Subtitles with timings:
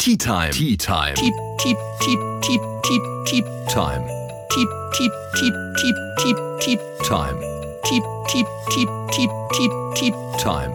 [0.00, 0.50] Tea Time.
[0.50, 1.14] Tea Time.
[1.14, 4.02] Tea, tea, tea, tea, tea, tea Time.
[4.48, 7.36] Tea, tea, tea, tea, tea, tea Time.
[7.84, 10.72] Tea, tea, tea, tea, tea, tea Time.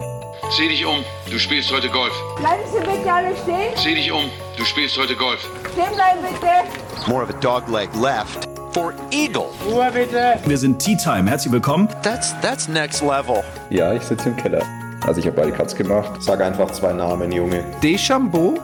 [0.56, 2.12] Sieh dich um, du spielst heute Golf.
[2.38, 3.76] Bleiben Sie bitte alle stehen.
[3.76, 5.40] Sieh dich um, du spielst heute Golf.
[5.72, 7.10] Stehen bleiben bitte.
[7.10, 9.46] more of a dog leg left for eagle.
[9.68, 10.38] Ruhe bitte.
[10.46, 11.28] Wir sind Tea Time.
[11.28, 11.88] Herzlich willkommen.
[12.04, 13.42] That's that's next level.
[13.70, 14.62] Ja, ich sitze im Keller.
[15.04, 16.22] Also ich habe beide Cuts gemacht.
[16.22, 17.64] Sag einfach zwei Namen, Junge.
[17.82, 18.58] Deschambeau,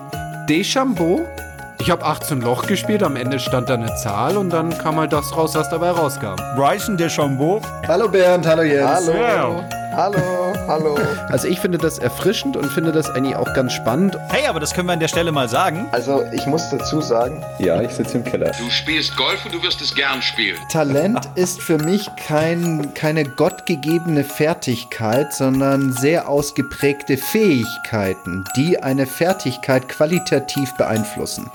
[0.53, 1.27] Deschambeau.
[1.81, 5.11] Ich habe 18 Loch gespielt, am Ende stand da eine Zahl und dann kam halt
[5.11, 6.37] das raus, was dabei rauskam.
[6.57, 7.63] Bryson DeChambeau.
[7.89, 9.09] Hallo Bernd, hallo Jens.
[9.09, 9.65] Hallo.
[9.95, 10.97] Hallo, hallo.
[11.29, 14.17] Also ich finde das erfrischend und finde das eigentlich auch ganz spannend.
[14.31, 15.87] Hey, aber das können wir an der Stelle mal sagen.
[15.93, 18.53] Also ich muss dazu sagen, Ja, ich sitze im Keller.
[18.59, 20.57] Du spielst Golf und du wirst es gern spielen.
[20.71, 29.89] Talent ist für mich kein, keine gottgegebene Fertigkeit, sondern sehr ausgeprägte Fähigkeiten, die eine Fertigkeit
[29.91, 31.51] qualitativ beeinflussen.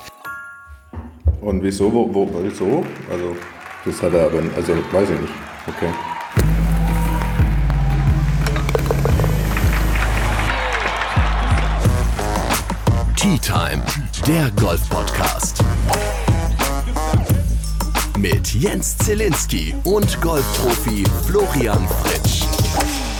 [1.41, 2.85] und wieso, wo, wo, wieso?
[3.11, 3.35] Also,
[3.85, 5.33] das hat er aber, also, weiß ich nicht.
[5.67, 5.89] Okay.
[13.27, 13.83] Tea Time.
[14.25, 15.61] Der Golf Podcast.
[18.17, 22.56] Mit Jens Zielinski und Golfprofi Florian Fritsch.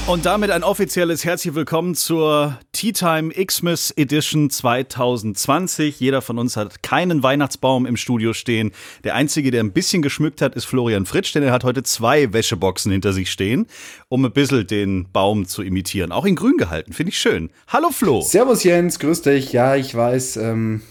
[0.08, 6.00] Und damit ein offizielles Herzlich Willkommen zur Tea Time Xmas Edition 2020.
[6.00, 8.72] Jeder von uns hat keinen Weihnachtsbaum im Studio stehen.
[9.04, 12.32] Der einzige, der ein bisschen geschmückt hat, ist Florian Fritsch, denn er hat heute zwei
[12.32, 13.68] Wäscheboxen hinter sich stehen,
[14.08, 16.14] um ein bisschen den Baum zu imitieren.
[16.14, 17.50] Auch in grün gehalten, finde ich schön.
[17.68, 18.22] Hallo Flo.
[18.22, 19.52] Servus Jens, grüß dich.
[19.52, 20.84] Ja, ich weiß, ähm,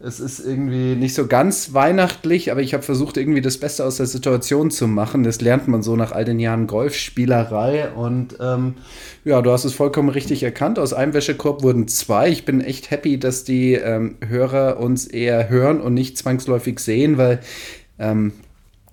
[0.00, 3.96] es ist irgendwie nicht so ganz weihnachtlich, aber ich habe versucht, irgendwie das Beste aus
[3.96, 5.24] der Situation zu machen.
[5.24, 7.90] Das lernt man so nach all den Jahren Golfspielerei.
[7.90, 8.74] Und ähm,
[9.24, 10.78] ja, du hast es vollkommen richtig erkannt.
[10.78, 12.28] Aus einem Wäschekorb wurden zwei.
[12.28, 17.18] Ich bin echt happy, dass die ähm, Hörer uns eher hören und nicht zwangsläufig sehen,
[17.18, 17.40] weil
[17.98, 18.32] ähm,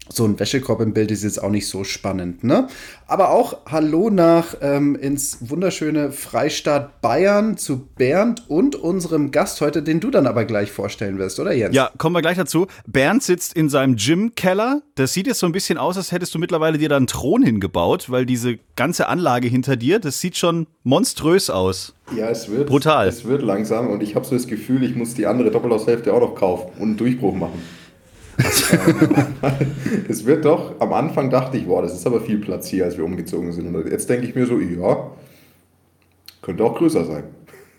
[0.09, 2.67] so ein Wäschekorb im Bild ist jetzt auch nicht so spannend, ne?
[3.07, 9.83] Aber auch Hallo nach ähm, ins wunderschöne Freistaat Bayern zu Bernd und unserem Gast heute,
[9.83, 11.75] den du dann aber gleich vorstellen wirst, oder Jens?
[11.75, 12.67] Ja, kommen wir gleich dazu.
[12.87, 14.81] Bernd sitzt in seinem Gym-Keller.
[14.95, 17.43] Das sieht jetzt so ein bisschen aus, als hättest du mittlerweile dir da einen Thron
[17.43, 21.93] hingebaut, weil diese ganze Anlage hinter dir, das sieht schon monströs aus.
[22.15, 22.67] Ja, es wird.
[22.67, 23.07] Brutal.
[23.07, 26.19] Es wird langsam und ich habe so das Gefühl, ich muss die andere Doppelhaushälfte auch
[26.21, 27.61] noch kaufen und einen Durchbruch machen.
[30.09, 32.97] es wird doch, am Anfang dachte ich, boah, das ist aber viel Platz hier, als
[32.97, 33.73] wir umgezogen sind.
[33.73, 35.11] Und jetzt denke ich mir so, ja,
[36.41, 37.23] könnte auch größer sein.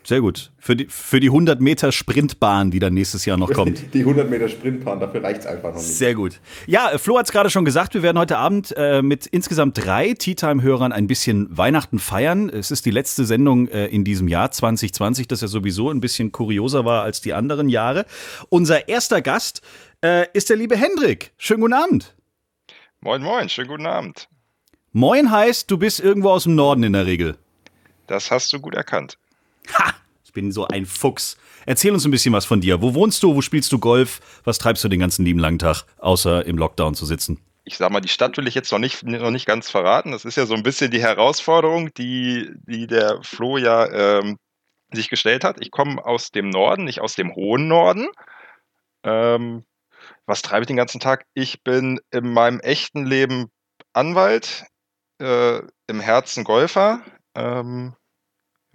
[0.06, 0.52] Sehr gut.
[0.56, 3.82] Für die, für die 100 Meter Sprintbahn, die dann nächstes Jahr noch kommt.
[3.92, 5.84] Die 100 Meter Sprintbahn, dafür reicht es einfach noch nicht.
[5.84, 6.40] Sehr gut.
[6.68, 9.84] Ja, äh, Flo hat es gerade schon gesagt, wir werden heute Abend äh, mit insgesamt
[9.84, 12.48] drei Tea Time-Hörern ein bisschen Weihnachten feiern.
[12.48, 16.30] Es ist die letzte Sendung äh, in diesem Jahr 2020, das ja sowieso ein bisschen
[16.30, 18.06] kurioser war als die anderen Jahre.
[18.48, 19.60] Unser erster Gast
[20.04, 21.32] äh, ist der liebe Hendrik.
[21.36, 22.14] Schönen guten Abend.
[23.00, 24.28] Moin, moin, schönen guten Abend.
[24.92, 27.36] Moin heißt, du bist irgendwo aus dem Norden in der Regel.
[28.06, 29.18] Das hast du gut erkannt.
[29.74, 29.94] Ha!
[30.24, 31.36] Ich bin so ein Fuchs.
[31.66, 32.82] Erzähl uns ein bisschen was von dir.
[32.82, 33.34] Wo wohnst du?
[33.34, 34.20] Wo spielst du Golf?
[34.44, 37.40] Was treibst du den ganzen lieben langen Tag, außer im Lockdown zu sitzen?
[37.64, 40.12] Ich sag mal, die Stadt will ich jetzt noch nicht, noch nicht ganz verraten.
[40.12, 44.38] Das ist ja so ein bisschen die Herausforderung, die, die der Flo ja ähm,
[44.92, 45.60] sich gestellt hat.
[45.60, 48.06] Ich komme aus dem Norden, nicht aus dem hohen Norden.
[49.02, 49.64] Ähm,
[50.26, 51.24] was treibe ich den ganzen Tag?
[51.34, 53.46] Ich bin in meinem echten Leben
[53.92, 54.64] Anwalt,
[55.18, 57.02] äh, im Herzen Golfer.
[57.34, 57.94] Ähm,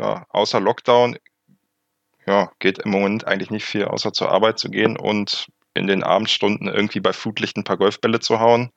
[0.01, 1.17] ja, außer Lockdown
[2.25, 6.03] ja, geht im Moment eigentlich nicht viel, außer zur Arbeit zu gehen und in den
[6.03, 8.72] Abendstunden irgendwie bei Flutlicht ein paar Golfbälle zu hauen.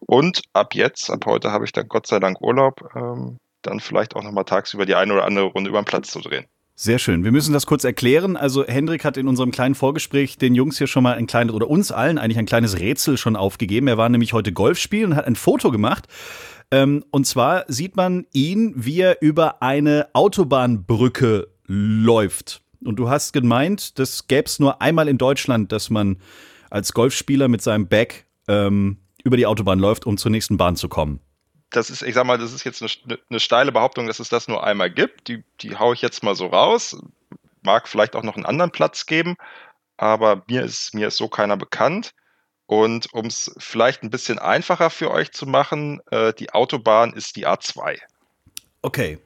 [0.00, 4.14] Und ab jetzt, ab heute habe ich dann Gott sei Dank Urlaub, ähm, dann vielleicht
[4.14, 6.46] auch nochmal tagsüber die eine oder andere Runde über den Platz zu drehen.
[6.76, 7.24] Sehr schön.
[7.24, 8.36] Wir müssen das kurz erklären.
[8.36, 11.68] Also Hendrik hat in unserem kleinen Vorgespräch den Jungs hier schon mal ein kleines, oder
[11.68, 13.88] uns allen eigentlich ein kleines Rätsel schon aufgegeben.
[13.88, 16.06] Er war nämlich heute Golf spielen und hat ein Foto gemacht.
[16.70, 22.62] Ähm, und zwar sieht man ihn, wie er über eine Autobahnbrücke läuft.
[22.84, 26.18] Und du hast gemeint, das gäbe es nur einmal in Deutschland, dass man
[26.70, 30.88] als Golfspieler mit seinem Bag ähm, über die Autobahn läuft, um zur nächsten Bahn zu
[30.88, 31.20] kommen.
[31.70, 34.48] Das ist, ich sag mal, das ist jetzt eine, eine steile Behauptung, dass es das
[34.48, 35.28] nur einmal gibt.
[35.28, 36.96] Die, die haue ich jetzt mal so raus.
[37.62, 39.36] Mag vielleicht auch noch einen anderen Platz geben,
[39.96, 42.14] aber mir ist, mir ist so keiner bekannt.
[42.68, 47.34] Und um es vielleicht ein bisschen einfacher für euch zu machen, äh, die Autobahn ist
[47.36, 47.96] die A2.
[48.82, 49.18] Okay.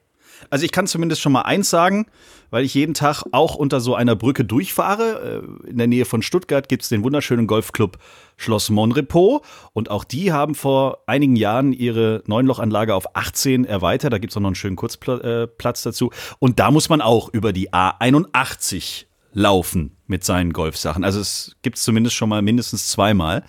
[0.49, 2.07] Also ich kann zumindest schon mal eins sagen,
[2.51, 5.43] weil ich jeden Tag auch unter so einer Brücke durchfahre.
[5.67, 7.99] Äh, In der Nähe von Stuttgart gibt es den wunderschönen Golfclub
[8.37, 9.41] Schloss Monrepos
[9.73, 14.13] und auch die haben vor einigen Jahren ihre Neunlochanlage auf 18 erweitert.
[14.13, 16.13] Da gibt es auch noch einen schönen Kurzplatz dazu.
[16.39, 21.05] Und da muss man auch über die A81 laufen mit seinen Golfsachen.
[21.05, 23.43] Also es gibt es zumindest schon mal mindestens zweimal.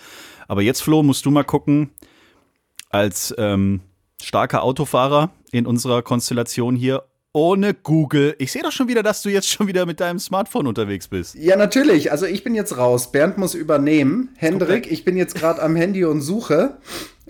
[0.47, 1.91] Aber jetzt, Flo, musst du mal gucken,
[2.89, 3.81] als ähm,
[4.21, 8.35] starker Autofahrer in unserer Konstellation hier, ohne Google.
[8.39, 11.35] Ich sehe doch schon wieder, dass du jetzt schon wieder mit deinem Smartphone unterwegs bist.
[11.35, 12.11] Ja, natürlich.
[12.11, 13.11] Also ich bin jetzt raus.
[13.11, 14.29] Bernd muss übernehmen.
[14.37, 16.77] Hendrik, ich bin jetzt gerade am Handy und suche.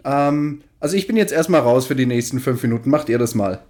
[0.03, 2.91] Ähm, also ich bin jetzt erstmal raus für die nächsten fünf Minuten.
[2.91, 3.63] Macht ihr das mal.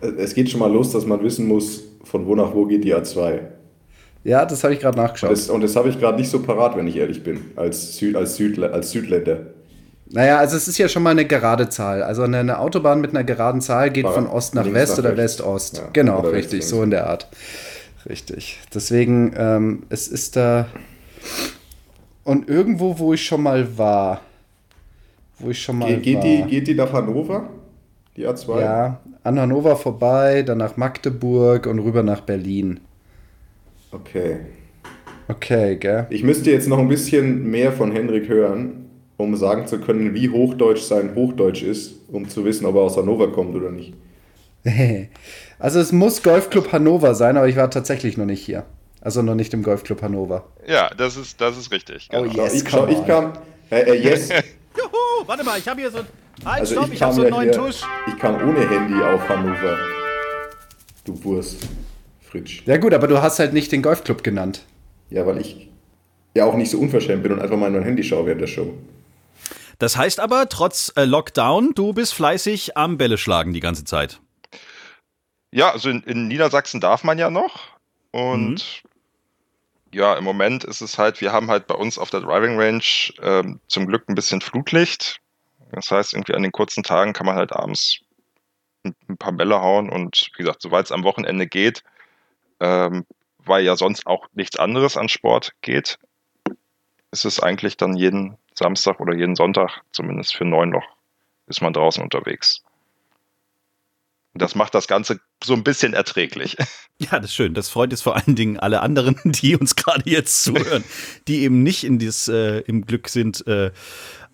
[0.00, 2.94] Es geht schon mal los, dass man wissen muss, von wo nach wo geht die
[2.94, 3.57] A2.
[4.24, 5.30] Ja, das habe ich gerade nachgeschaut.
[5.30, 8.16] Das, und das habe ich gerade nicht so parat, wenn ich ehrlich bin, als, Süd,
[8.16, 9.38] als, Südle als Südländer.
[10.10, 12.02] Naja, also es ist ja schon mal eine gerade Zahl.
[12.02, 15.78] Also eine, Autobahn mit einer geraden Zahl geht von Ost nach West nach oder West-Ost.
[15.78, 17.28] Ja, genau, oder richtig, so in der Art.
[18.08, 18.58] Richtig.
[18.74, 20.66] Deswegen, ähm, es ist da.
[22.24, 24.22] Und irgendwo, wo ich schon mal war.
[25.38, 26.22] Wo ich schon mal Ge geht war.
[26.22, 27.50] Die, geht die nach Hannover?
[28.16, 28.60] Die A2?
[28.60, 32.80] Ja, an Hannover vorbei, dann nach Magdeburg und rüber nach Berlin.
[33.92, 34.40] Okay.
[35.28, 36.06] Okay, gell?
[36.10, 40.30] Ich müsste jetzt noch ein bisschen mehr von Henrik hören, um sagen zu können, wie
[40.30, 43.92] hochdeutsch sein Hochdeutsch ist, um zu wissen, ob er aus Hannover kommt oder nicht.
[45.58, 48.64] also es muss Golfclub Hannover sein, aber ich war tatsächlich noch nicht hier.
[49.00, 50.48] Also noch nicht im Golfclub Hannover.
[50.66, 52.08] Ja, das ist, das ist richtig.
[52.08, 52.22] Genau.
[52.22, 53.34] Oh yes, ich, schau, ich kam.
[53.70, 54.28] Äh, äh, yes.
[54.76, 55.98] Juhu, warte mal, ich habe hier so.
[56.44, 57.82] Halt, also stopp, ich, ich habe so einen neuen hier, Tusch.
[58.06, 59.76] Ich kam ohne Handy auf Hannover.
[61.04, 61.66] Du Wurst,
[62.30, 62.62] Fritsch.
[62.66, 64.64] Ja gut, aber du hast halt nicht den Golfclub genannt.
[65.10, 65.68] Ja, weil ich
[66.34, 68.46] ja auch nicht so unverschämt bin und einfach mal in mein Handy schaue während der
[68.46, 68.74] Show.
[69.78, 74.20] Das heißt aber, trotz äh, Lockdown, du bist fleißig am Bälle schlagen die ganze Zeit.
[75.50, 77.60] Ja, also in, in Niedersachsen darf man ja noch.
[78.10, 78.90] Und mhm.
[79.92, 82.82] ja, im Moment ist es halt, wir haben halt bei uns auf der Driving Range
[83.22, 85.20] ähm, zum Glück ein bisschen Flutlicht.
[85.72, 88.00] Das heißt, irgendwie an den kurzen Tagen kann man halt abends
[88.84, 91.82] ein, ein paar Bälle hauen und wie gesagt, soweit es am Wochenende geht,
[92.60, 93.04] ähm,
[93.44, 95.98] weil ja sonst auch nichts anderes an Sport geht,
[97.10, 100.84] ist es eigentlich dann jeden Samstag oder jeden Sonntag, zumindest für neun noch,
[101.46, 102.62] ist man draußen unterwegs.
[104.34, 106.56] Das macht das Ganze so ein bisschen erträglich.
[107.00, 107.54] Ja, das ist schön.
[107.54, 110.82] Das freut jetzt vor allen Dingen alle anderen, die uns gerade jetzt zuhören,
[111.28, 113.70] die eben nicht in dieses, äh, im Glück sind, äh,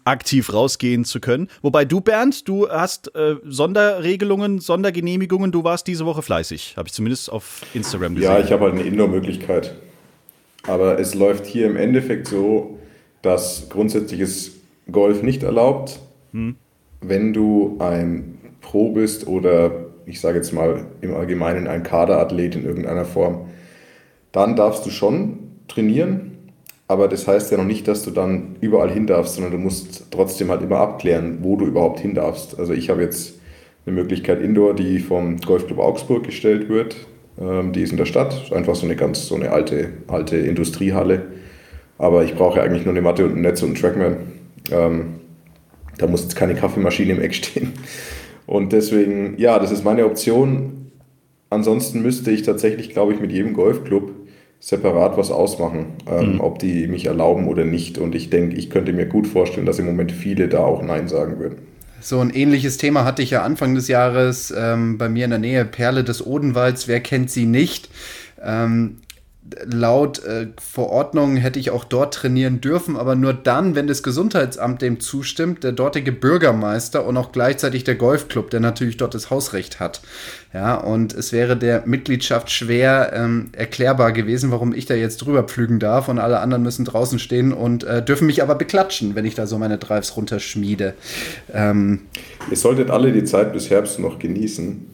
[0.04, 1.48] aktiv rausgehen zu können.
[1.62, 5.52] Wobei du, Bernd, du hast äh, Sonderregelungen, Sondergenehmigungen.
[5.52, 8.30] Du warst diese Woche fleißig, habe ich zumindest auf Instagram gesehen.
[8.30, 9.74] Ja, ich habe halt eine Indoor-Möglichkeit.
[10.66, 12.78] Aber es läuft hier im Endeffekt so,
[13.22, 14.52] dass grundsätzliches
[14.90, 16.00] Golf nicht erlaubt,
[16.32, 16.56] hm.
[17.00, 22.64] wenn du ein Pro bist oder ich sage jetzt mal im Allgemeinen ein Kaderathlet in
[22.64, 23.48] irgendeiner Form.
[24.32, 26.33] Dann darfst du schon trainieren,
[26.86, 30.06] aber das heißt ja noch nicht, dass du dann überall hin darfst, sondern du musst
[30.10, 32.58] trotzdem halt immer abklären, wo du überhaupt hin darfst.
[32.58, 33.34] Also ich habe jetzt
[33.86, 36.96] eine Möglichkeit Indoor, die vom Golfclub Augsburg gestellt wird.
[37.40, 41.22] Ähm, die ist in der Stadt, einfach so eine ganz so eine alte, alte Industriehalle.
[41.96, 44.16] Aber ich brauche eigentlich nur eine Matte und ein Netz und einen Trackman.
[44.70, 45.14] Ähm,
[45.98, 47.72] da muss jetzt keine Kaffeemaschine im Eck stehen.
[48.46, 50.90] Und deswegen, ja, das ist meine Option.
[51.50, 54.10] Ansonsten müsste ich tatsächlich, glaube ich, mit jedem Golfclub
[54.60, 56.40] separat was ausmachen, ähm, mhm.
[56.40, 57.98] ob die mich erlauben oder nicht.
[57.98, 61.08] Und ich denke, ich könnte mir gut vorstellen, dass im Moment viele da auch Nein
[61.08, 61.58] sagen würden.
[62.00, 65.38] So ein ähnliches Thema hatte ich ja Anfang des Jahres ähm, bei mir in der
[65.38, 67.88] Nähe, Perle des Odenwalds, wer kennt sie nicht?
[68.42, 68.98] Ähm,
[69.64, 74.82] laut äh, Verordnung hätte ich auch dort trainieren dürfen, aber nur dann, wenn das Gesundheitsamt
[74.82, 79.80] dem zustimmt, der dortige Bürgermeister und auch gleichzeitig der Golfclub, der natürlich dort das Hausrecht
[79.80, 80.00] hat.
[80.52, 85.42] Ja, und es wäre der Mitgliedschaft schwer ähm, erklärbar gewesen, warum ich da jetzt drüber
[85.42, 89.25] pflügen darf und alle anderen müssen draußen stehen und äh, dürfen mich aber beklatschen, wenn
[89.25, 90.94] ich da so meine Drives runterschmiede.
[91.52, 92.02] Ähm,
[92.50, 94.87] Ihr solltet alle die Zeit bis Herbst noch genießen,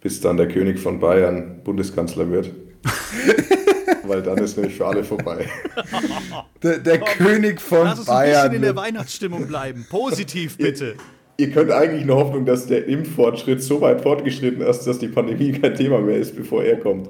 [0.00, 2.50] bis dann der König von Bayern Bundeskanzler wird.
[4.12, 5.46] Weil dann ist nämlich für alle vorbei.
[6.62, 8.32] Der, der König von Lass uns Bayern.
[8.32, 9.86] Lass ein bisschen in der Weihnachtsstimmung bleiben.
[9.88, 10.94] Positiv bitte.
[11.38, 15.08] Ihr, ihr könnt eigentlich nur Hoffnung, dass der Impffortschritt so weit fortgeschritten ist, dass die
[15.08, 17.08] Pandemie kein Thema mehr ist, bevor er kommt.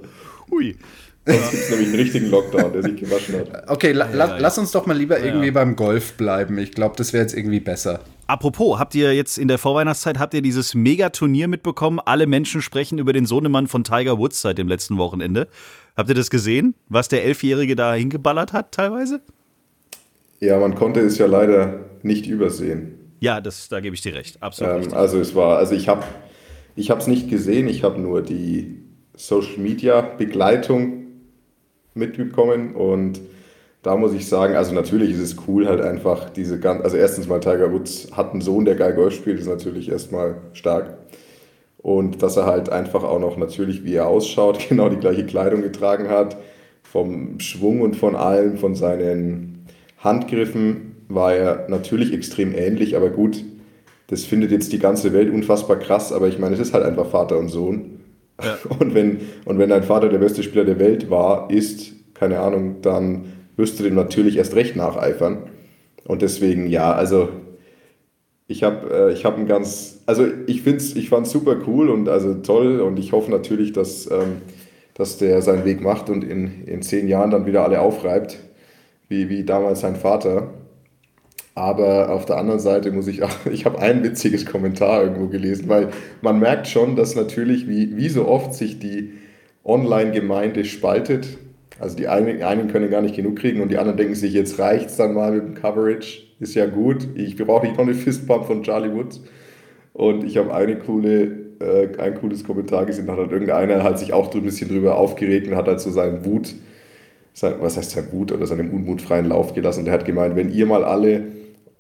[0.50, 0.76] Hui.
[1.25, 3.71] Sonst gibt es nämlich einen richtigen Lockdown, der sich gewaschen hat.
[3.71, 6.59] Okay, la ja, ja, lass uns doch mal lieber ja, irgendwie beim Golf bleiben.
[6.59, 8.00] Ich glaube, das wäre jetzt irgendwie besser.
[8.26, 12.00] Apropos, habt ihr jetzt in der Vorweihnachtszeit, habt ihr dieses Megaturnier mitbekommen?
[12.05, 15.47] Alle Menschen sprechen über den Sohnemann von Tiger Woods seit dem letzten Wochenende.
[15.97, 19.21] Habt ihr das gesehen, was der Elfjährige da hingeballert hat teilweise?
[20.41, 22.99] Ja, man konnte es ja leider nicht übersehen.
[23.21, 24.87] Ja, das, da gebe ich dir recht, absolut.
[24.87, 26.02] Ähm, also es war, also ich habe
[26.75, 28.83] ich es nicht gesehen, ich habe nur die
[29.14, 31.01] Social Media Begleitung
[31.94, 33.20] mitbekommen und
[33.82, 37.26] da muss ich sagen, also natürlich ist es cool, halt einfach diese ganz, also erstens
[37.26, 40.99] mal Tiger Woods hat einen Sohn, der geil Golf spielt, ist natürlich erstmal stark.
[41.78, 45.62] Und dass er halt einfach auch noch natürlich, wie er ausschaut, genau die gleiche Kleidung
[45.62, 46.37] getragen hat.
[46.84, 49.66] Vom Schwung und von allem, von seinen
[49.99, 53.44] Handgriffen war er natürlich extrem ähnlich, aber gut,
[54.08, 57.06] das findet jetzt die ganze Welt unfassbar krass, aber ich meine, es ist halt einfach
[57.06, 57.91] Vater und Sohn.
[58.42, 58.58] Ja.
[58.78, 62.76] Und, wenn, und wenn dein Vater der beste Spieler der Welt war, ist, keine Ahnung,
[62.82, 63.25] dann
[63.56, 65.44] wirst du dem natürlich erst recht nacheifern.
[66.04, 67.28] Und deswegen, ja, also
[68.49, 72.08] ich habe äh, ich hab ein ganz, also ich finde ich fand super cool und
[72.08, 74.42] also toll und ich hoffe natürlich, dass, ähm,
[74.94, 78.38] dass der seinen Weg macht und in, in zehn Jahren dann wieder alle aufreibt,
[79.08, 80.50] wie, wie damals sein Vater.
[81.54, 85.68] Aber auf der anderen Seite muss ich auch, ich habe ein witziges Kommentar irgendwo gelesen,
[85.68, 85.88] weil
[86.21, 89.12] man merkt schon, dass natürlich, wie, wie so oft sich die
[89.64, 91.38] Online-Gemeinde spaltet.
[91.78, 94.59] Also die einen, einen können gar nicht genug kriegen und die anderen denken sich, jetzt
[94.59, 97.09] reicht es dann mal mit dem Coverage, ist ja gut.
[97.14, 99.21] Ich brauche nicht noch eine Fistbump von Charlie Woods.
[99.92, 101.25] Und ich habe eine coole,
[101.61, 104.97] äh, ein cooles Kommentar gesehen, da hat halt irgendeiner hat sich auch ein bisschen drüber
[104.97, 106.54] aufgeregt und hat halt so seinen Wut,
[107.35, 109.80] sein, was heißt sein Wut oder seinen Unmut freien Lauf gelassen.
[109.80, 111.25] Und der hat gemeint, wenn ihr mal alle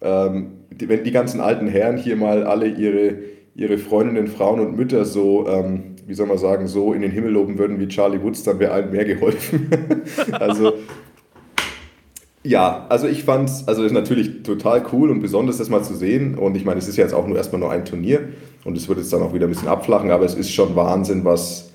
[0.02, 3.18] ähm, die, wenn die ganzen alten Herren hier mal alle ihre,
[3.54, 7.32] ihre Freundinnen, Frauen und Mütter so, ähm, wie soll man sagen, so in den Himmel
[7.32, 9.70] loben würden wie Charlie Woods, dann wäre allen mehr geholfen.
[10.32, 10.74] also
[12.44, 15.94] ja, also ich fand es, also ist natürlich total cool und besonders, das mal zu
[15.94, 16.34] sehen.
[16.36, 18.28] Und ich meine, es ist ja jetzt auch nur erstmal nur ein Turnier
[18.64, 21.24] und es wird jetzt dann auch wieder ein bisschen abflachen, aber es ist schon Wahnsinn,
[21.24, 21.70] was,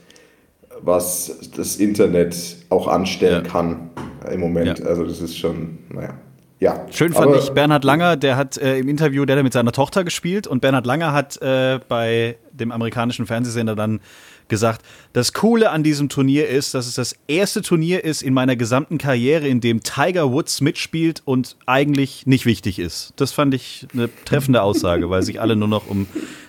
[0.82, 3.50] was das Internet auch anstellen ja.
[3.50, 3.92] kann
[4.32, 4.80] im Moment.
[4.80, 4.86] Ja.
[4.86, 6.16] Also das ist schon, naja.
[6.60, 9.72] Ja, Schön fand ich Bernhard Langer, der hat äh, im Interview, der hat mit seiner
[9.72, 14.00] Tochter gespielt und Bernhard Langer hat äh, bei dem amerikanischen Fernsehsender dann
[14.48, 14.84] gesagt,
[15.14, 18.98] das Coole an diesem Turnier ist, dass es das erste Turnier ist in meiner gesamten
[18.98, 23.14] Karriere, in dem Tiger Woods mitspielt und eigentlich nicht wichtig ist.
[23.18, 26.08] Das fand ich eine treffende Aussage, weil sich alle nur noch um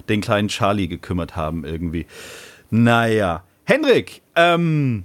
[0.09, 2.07] den kleinen Charlie gekümmert haben irgendwie.
[2.71, 3.45] Naja.
[3.65, 5.05] Hendrik, ähm,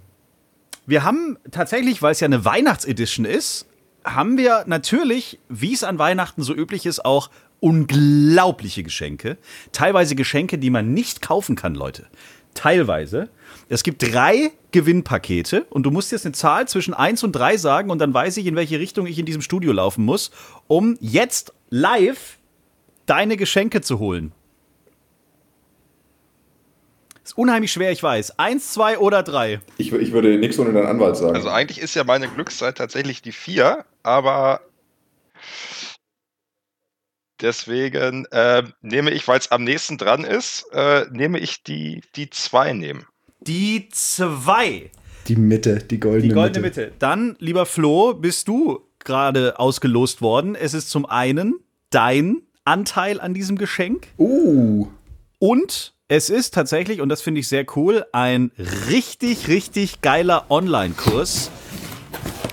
[0.86, 3.68] wir haben tatsächlich, weil es ja eine Weihnachtsedition ist,
[4.04, 7.30] haben wir natürlich, wie es an Weihnachten so üblich ist, auch
[7.60, 9.38] unglaubliche Geschenke.
[9.72, 12.08] Teilweise Geschenke, die man nicht kaufen kann, Leute.
[12.54, 13.30] Teilweise.
[13.70, 17.90] Es gibt drei Gewinnpakete und du musst jetzt eine Zahl zwischen 1 und 3 sagen
[17.90, 20.32] und dann weiß ich, in welche Richtung ich in diesem Studio laufen muss,
[20.68, 22.38] um jetzt live
[23.06, 24.34] deine Geschenke zu holen.
[27.24, 28.38] Ist unheimlich schwer, ich weiß.
[28.38, 29.62] Eins, zwei oder drei?
[29.78, 31.36] Ich, ich würde nichts ohne deinen Anwalt sagen.
[31.36, 34.60] Also eigentlich ist ja meine Glückszeit tatsächlich die vier, aber
[37.42, 42.30] deswegen äh, nehme ich, weil es am nächsten dran ist, äh, nehme ich die, die
[42.30, 43.06] zwei nehmen.
[43.40, 44.92] Die zwei.
[45.28, 46.82] Die Mitte, die goldene, die goldene Mitte.
[46.82, 46.94] Mitte.
[47.00, 50.56] Dann, lieber Flo, bist du gerade ausgelost worden.
[50.56, 51.56] Es ist zum einen
[51.90, 54.08] dein Anteil an diesem Geschenk.
[54.18, 54.88] Uh.
[55.40, 58.52] Und es ist tatsächlich, und das finde ich sehr cool, ein
[58.90, 61.50] richtig, richtig geiler Online-Kurs.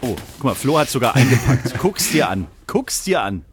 [0.03, 1.79] Oh, guck mal, Flo hat sogar eingepackt.
[1.79, 2.47] Guck's dir an.
[2.67, 3.45] Guck's dir an.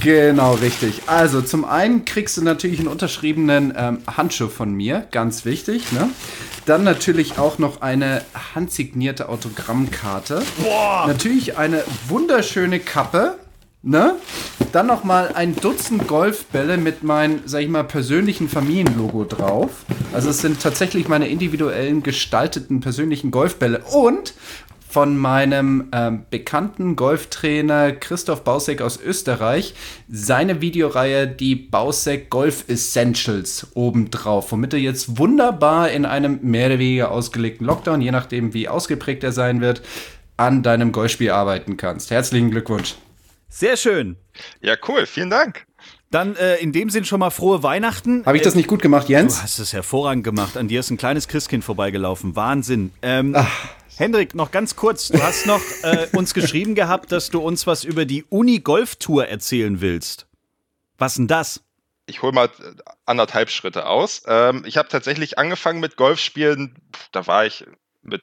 [0.00, 1.02] Genau, richtig.
[1.06, 5.90] Also zum einen kriegst du natürlich einen unterschriebenen ähm, Handschuh von mir, ganz wichtig.
[5.92, 6.10] Ne?
[6.66, 8.22] Dann natürlich auch noch eine
[8.54, 10.42] handsignierte Autogrammkarte.
[10.62, 11.06] Boah.
[11.08, 13.38] Natürlich eine wunderschöne Kappe
[13.82, 14.16] Ne?
[14.72, 19.84] Dann noch mal ein Dutzend Golfbälle mit meinem, sag ich mal, persönlichen Familienlogo drauf.
[20.12, 24.34] Also es sind tatsächlich meine individuellen gestalteten persönlichen Golfbälle und
[24.88, 29.74] von meinem ähm, bekannten Golftrainer Christoph Bausek aus Österreich
[30.08, 36.78] seine Videoreihe die Bausek Golf Essentials obendrauf, womit du jetzt wunderbar in einem mehr oder
[36.78, 39.82] weniger ausgelegten Lockdown, je nachdem wie ausgeprägt er sein wird,
[40.38, 42.10] an deinem Golfspiel arbeiten kannst.
[42.10, 42.96] Herzlichen Glückwunsch.
[43.48, 44.16] Sehr schön.
[44.60, 45.06] Ja, cool.
[45.06, 45.66] Vielen Dank.
[46.10, 48.24] Dann äh, in dem Sinn schon mal frohe Weihnachten.
[48.24, 49.36] Habe ich das nicht gut gemacht, Jens?
[49.36, 50.56] Du hast es hervorragend gemacht.
[50.56, 52.34] An dir ist ein kleines Christkind vorbeigelaufen.
[52.34, 52.92] Wahnsinn.
[53.02, 53.36] Ähm,
[53.96, 55.08] Hendrik, noch ganz kurz.
[55.08, 59.80] Du hast noch äh, uns geschrieben gehabt, dass du uns was über die Uni-Golf-Tour erzählen
[59.80, 60.26] willst.
[60.96, 61.62] Was denn das?
[62.06, 62.48] Ich hole mal
[63.04, 64.22] anderthalb Schritte aus.
[64.26, 66.74] Ähm, ich habe tatsächlich angefangen mit Golfspielen.
[67.12, 67.66] Da war ich
[68.02, 68.22] mit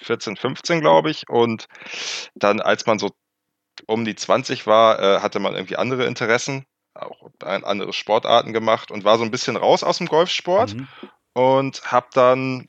[0.00, 1.28] 14, 15, glaube ich.
[1.28, 1.66] Und
[2.34, 3.10] dann, als man so
[3.86, 6.64] um die 20 war, äh, hatte man irgendwie andere Interessen,
[6.94, 10.88] auch andere Sportarten gemacht und war so ein bisschen raus aus dem Golfsport mhm.
[11.34, 12.68] und habe dann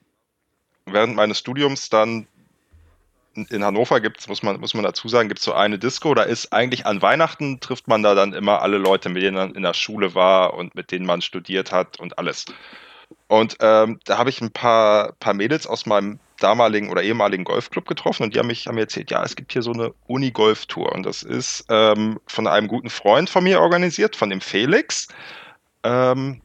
[0.85, 2.27] während meines Studiums dann
[3.49, 6.15] in Hannover gibt es, muss man, muss man dazu sagen, gibt es so eine Disco,
[6.15, 9.53] da ist eigentlich an Weihnachten trifft man da dann immer alle Leute, mit denen man
[9.53, 12.45] in der Schule war und mit denen man studiert hat und alles.
[13.27, 17.87] Und ähm, da habe ich ein paar, paar Mädels aus meinem damaligen oder ehemaligen Golfclub
[17.87, 20.91] getroffen und die haben, mich, haben mir erzählt, ja, es gibt hier so eine Uni-Golf-Tour
[20.93, 25.07] und das ist ähm, von einem guten Freund von mir organisiert, von dem Felix.
[25.83, 26.41] Ähm,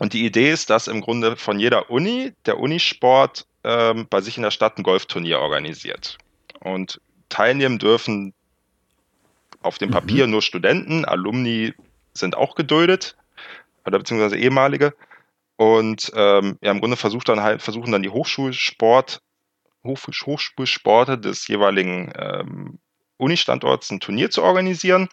[0.00, 4.36] Und die Idee ist, dass im Grunde von jeder Uni der Unisport ähm, bei sich
[4.36, 6.18] in der Stadt ein Golfturnier organisiert.
[6.60, 8.34] Und teilnehmen dürfen
[9.62, 11.74] auf dem Papier nur Studenten, Alumni
[12.12, 13.16] sind auch geduldet,
[13.86, 14.94] oder beziehungsweise ehemalige.
[15.56, 19.22] Und ähm, ja, im Grunde versucht dann halt, versuchen dann die Hochschulsport,
[19.84, 22.78] Hoch, Hochschulsporte des jeweiligen ähm,
[23.18, 25.08] Uni-Standorts ein Turnier zu organisieren.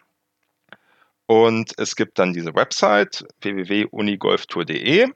[1.26, 5.08] Und es gibt dann diese Website www.unigolftour.de.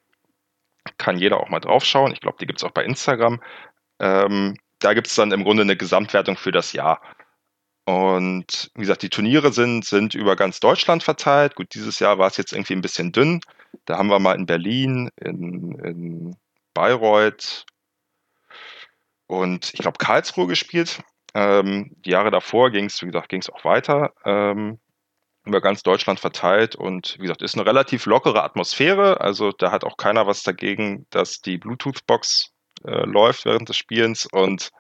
[0.99, 2.13] Kann jeder auch mal draufschauen.
[2.13, 3.43] Ich glaube, die gibt es auch bei Instagram.
[3.99, 7.01] Ähm, da gibt es dann im Grunde eine Gesamtwertung für das Jahr.
[7.87, 11.55] Und wie gesagt, die Turniere sind, sind über ganz Deutschland verteilt.
[11.55, 13.41] Gut, dieses Jahr war es jetzt irgendwie ein bisschen dünn.
[13.85, 16.37] Da haben wir mal in Berlin, in, in
[16.75, 17.65] Bayreuth
[19.29, 21.01] und ich glaube Karlsruhe gespielt.
[21.35, 24.13] Ähm, die Jahre davor ging es, wie gesagt, ging es auch weiter.
[24.25, 24.81] Ähm,
[25.45, 29.21] über ganz Deutschland verteilt und wie gesagt, ist eine relativ lockere Atmosphäre.
[29.21, 32.51] Also da hat auch keiner was dagegen, dass die Bluetooth-Box
[32.85, 34.71] äh, läuft während des Spielens und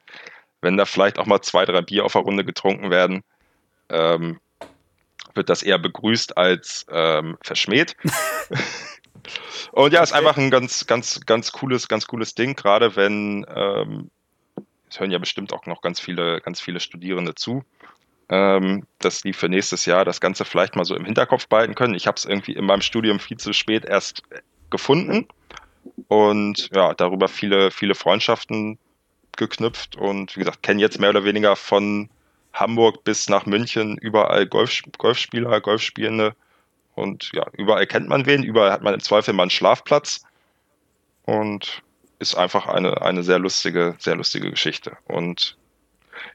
[0.63, 3.23] wenn da vielleicht auch mal zwei, drei Bier auf der Runde getrunken werden,
[3.89, 4.41] ähm,
[5.35, 7.97] wird das eher begrüßt als ähm, verschmäht.
[9.73, 14.11] und ja, ist einfach ein ganz, ganz, ganz cooles, ganz cooles Ding, gerade wenn ähm,
[14.89, 17.65] es hören ja bestimmt auch noch ganz viele, ganz viele Studierende zu
[18.29, 21.95] ähm, dass die für nächstes Jahr das Ganze vielleicht mal so im Hinterkopf behalten können.
[21.95, 24.23] Ich habe es irgendwie in meinem Studium viel zu spät erst
[24.71, 25.29] gefunden
[26.09, 28.79] und ja, darüber viele, viele Freundschaften
[29.37, 32.09] geknüpft und wie gesagt, kenne jetzt mehr oder weniger von
[32.53, 36.35] Hamburg bis nach München überall Golf, Golfspieler, Golfspielende
[36.95, 40.23] und ja, überall kennt man wen, überall hat man im Zweifel mal einen Schlafplatz
[41.25, 41.83] und
[42.19, 44.97] ist einfach eine, eine sehr lustige, sehr lustige Geschichte.
[45.07, 45.57] Und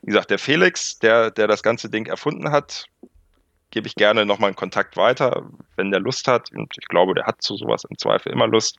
[0.01, 2.85] wie gesagt, der Felix, der, der das ganze Ding erfunden hat,
[3.71, 6.51] gebe ich gerne nochmal einen Kontakt weiter, wenn der Lust hat.
[6.51, 8.77] Und ich glaube, der hat zu sowas im Zweifel immer Lust.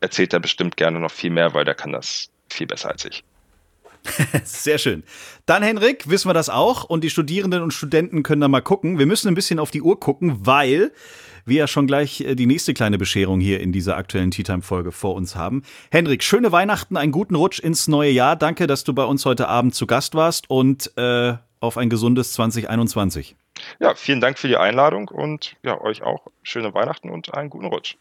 [0.00, 3.24] Erzählt er bestimmt gerne noch viel mehr, weil der kann das viel besser als ich.
[4.44, 5.02] Sehr schön.
[5.46, 6.84] Dann, Henrik, wissen wir das auch.
[6.84, 8.98] Und die Studierenden und Studenten können da mal gucken.
[8.98, 10.92] Wir müssen ein bisschen auf die Uhr gucken, weil
[11.44, 14.62] wir ja schon gleich äh, die nächste kleine Bescherung hier in dieser aktuellen Tea Time
[14.62, 15.62] Folge vor uns haben.
[15.90, 18.36] Henrik, schöne Weihnachten, einen guten Rutsch ins neue Jahr.
[18.36, 22.32] Danke, dass du bei uns heute Abend zu Gast warst und äh, auf ein gesundes
[22.32, 23.36] 2021.
[23.80, 27.66] Ja, vielen Dank für die Einladung und ja, euch auch schöne Weihnachten und einen guten
[27.66, 27.96] Rutsch.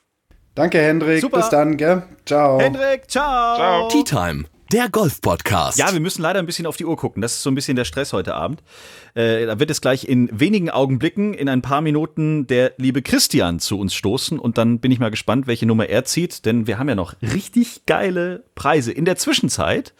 [0.55, 1.21] Danke, Hendrik.
[1.21, 1.37] Super.
[1.37, 2.03] Bis dann, gell?
[2.25, 2.59] Ciao.
[2.59, 3.55] Hendrik, ciao.
[3.57, 3.87] ciao.
[3.89, 5.77] Tea Time der Golf-Podcast.
[5.77, 7.21] Ja, wir müssen leider ein bisschen auf die Uhr gucken.
[7.21, 8.63] Das ist so ein bisschen der Stress heute Abend.
[9.13, 13.59] Äh, da wird es gleich in wenigen Augenblicken, in ein paar Minuten, der liebe Christian
[13.59, 14.39] zu uns stoßen.
[14.39, 16.45] Und dann bin ich mal gespannt, welche Nummer er zieht.
[16.45, 18.91] Denn wir haben ja noch richtig geile Preise.
[18.91, 19.93] In der Zwischenzeit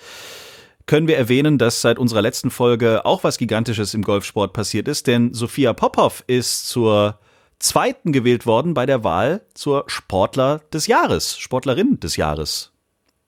[0.87, 5.07] können wir erwähnen, dass seit unserer letzten Folge auch was Gigantisches im Golfsport passiert ist.
[5.07, 7.19] Denn Sophia Popov ist zur
[7.59, 12.71] zweiten gewählt worden bei der Wahl zur Sportler des Jahres, Sportlerin des Jahres.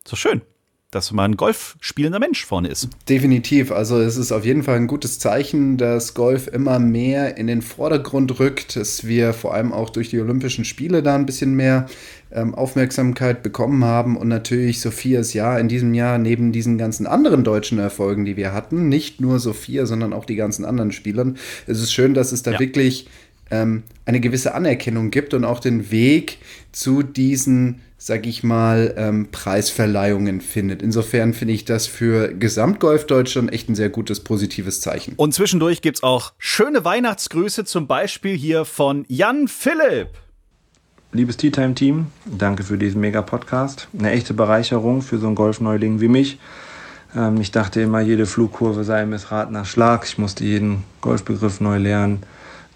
[0.06, 0.42] So schön
[0.92, 2.88] dass man ein Golf spielender Mensch vorne ist.
[3.10, 3.72] Definitiv.
[3.72, 7.62] Also es ist auf jeden Fall ein gutes Zeichen, dass Golf immer mehr in den
[7.62, 11.88] Vordergrund rückt, dass wir vor allem auch durch die Olympischen Spiele da ein bisschen mehr
[12.32, 17.44] ähm, Aufmerksamkeit bekommen haben und natürlich Sophias Jahr in diesem Jahr neben diesen ganzen anderen
[17.44, 21.38] deutschen Erfolgen, die wir hatten, nicht nur Sophia, sondern auch die ganzen anderen Spielern.
[21.68, 22.60] Es ist schön, dass es da ja.
[22.60, 23.08] wirklich
[23.52, 26.40] ähm, eine gewisse Anerkennung gibt und auch den Weg
[26.72, 30.82] zu diesen sag ich mal, ähm, Preisverleihungen findet.
[30.84, 35.14] Insofern finde ich das für Gesamtgolf Deutschland echt ein sehr gutes, positives Zeichen.
[35.18, 40.10] Und zwischendurch gibt es auch schöne Weihnachtsgrüße, zum Beispiel hier von Jan Philipp.
[41.12, 43.88] Liebes Tea Time Team, danke für diesen mega Podcast.
[43.98, 46.38] Eine echte Bereicherung für so einen Golfneuling wie mich.
[47.16, 50.06] Ähm, ich dachte immer, jede Flugkurve sei ein missratener Schlag.
[50.06, 52.22] Ich musste jeden Golfbegriff neu lernen.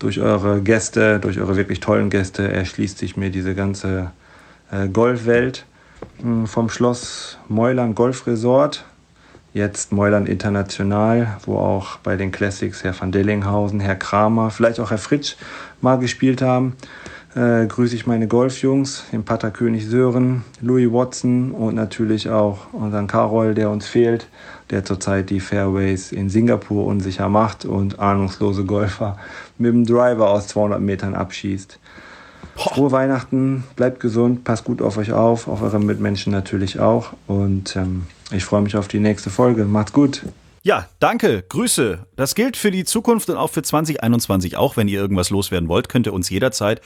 [0.01, 4.09] Durch eure Gäste, durch eure wirklich tollen Gäste erschließt sich mir diese ganze
[4.71, 5.63] äh, Golfwelt
[6.19, 8.83] hm, vom Schloss Meuland Golf Resort,
[9.53, 14.89] jetzt Meuland International, wo auch bei den Classics Herr van Dellinghausen, Herr Kramer, vielleicht auch
[14.89, 15.35] Herr Fritsch
[15.81, 16.75] mal gespielt haben.
[17.35, 23.05] Äh, grüße ich meine Golfjungs, den Pater König Sören, Louis Watson und natürlich auch unseren
[23.05, 24.27] Carol, der uns fehlt,
[24.69, 29.17] der zurzeit die Fairways in Singapur unsicher macht und ahnungslose Golfer
[29.61, 31.79] mit dem Driver aus 200 Metern abschießt.
[32.55, 37.13] Frohe Weihnachten, bleibt gesund, passt gut auf euch auf, auf eure Mitmenschen natürlich auch.
[37.27, 39.65] Und ähm, ich freue mich auf die nächste Folge.
[39.65, 40.23] Macht's gut.
[40.63, 42.05] Ja, danke, Grüße.
[42.15, 44.77] Das gilt für die Zukunft und auch für 2021 auch.
[44.77, 46.81] Wenn ihr irgendwas loswerden wollt, könnt ihr uns jederzeit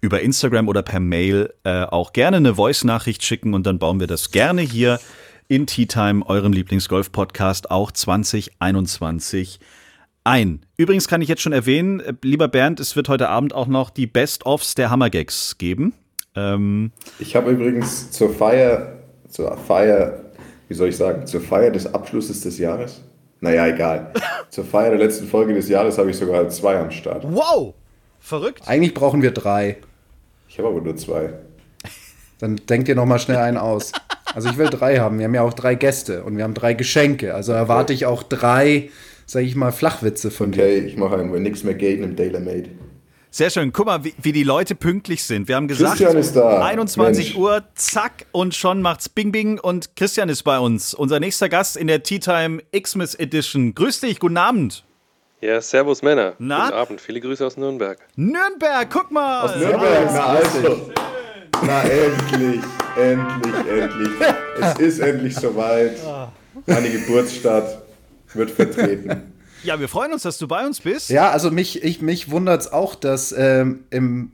[0.00, 4.08] über Instagram oder per Mail äh, auch gerne eine Voice-Nachricht schicken und dann bauen wir
[4.08, 4.98] das gerne hier
[5.46, 9.60] in Tea Time, eurem Lieblingsgolf-Podcast, auch 2021
[10.24, 10.64] ein.
[10.76, 13.90] Übrigens kann ich jetzt schon erwähnen, äh, lieber Bernd, es wird heute Abend auch noch
[13.90, 15.94] die Best-ofs der Hammergags geben.
[16.34, 20.20] Ähm, ich habe übrigens zur Feier, zur Feier,
[20.68, 23.02] wie soll ich sagen, zur Feier des Abschlusses des Jahres?
[23.40, 24.12] Naja, egal.
[24.50, 27.24] zur Feier der letzten Folge des Jahres habe ich sogar zwei am Start.
[27.28, 27.74] Wow!
[28.20, 28.62] Verrückt.
[28.66, 29.78] Eigentlich brauchen wir drei.
[30.48, 31.30] Ich habe aber nur zwei.
[32.38, 33.92] Dann denkt ihr nochmal schnell einen aus.
[34.34, 35.18] Also ich will drei haben.
[35.18, 37.34] Wir haben ja auch drei Gäste und wir haben drei Geschenke.
[37.34, 38.90] Also erwarte ich auch drei,
[39.26, 40.78] sage ich mal, Flachwitze von okay, dir.
[40.78, 42.70] Okay, ich mache einen, wenn nichts mehr geht, im Tailor Made.
[43.34, 43.72] Sehr schön.
[43.72, 45.48] Guck mal, wie, wie, die Leute pünktlich sind.
[45.48, 46.62] Wir haben gesagt, Christian ist da.
[46.62, 47.36] 21 Mensch.
[47.38, 50.92] Uhr, zack, und schon macht's Bing Bing und Christian ist bei uns.
[50.92, 53.74] Unser nächster Gast in der Tea Time Xmas Edition.
[53.74, 54.84] Grüß dich, guten Abend.
[55.40, 56.34] Ja, servus Männer.
[56.38, 56.66] Na?
[56.66, 57.00] Guten Abend.
[57.00, 57.98] Viele Grüße aus Nürnberg.
[58.16, 59.44] Nürnberg, guck mal.
[59.44, 60.90] Aus Nürnberg, na also.
[61.64, 62.62] Na endlich,
[62.96, 64.10] endlich, endlich.
[64.60, 65.96] Es ist endlich soweit.
[66.66, 67.81] Meine Geburtsstadt
[68.34, 69.22] wird vertreten.
[69.64, 71.08] Ja, wir freuen uns, dass du bei uns bist.
[71.10, 74.32] Ja, also mich, ich, mich wundert es auch, dass, ähm, im,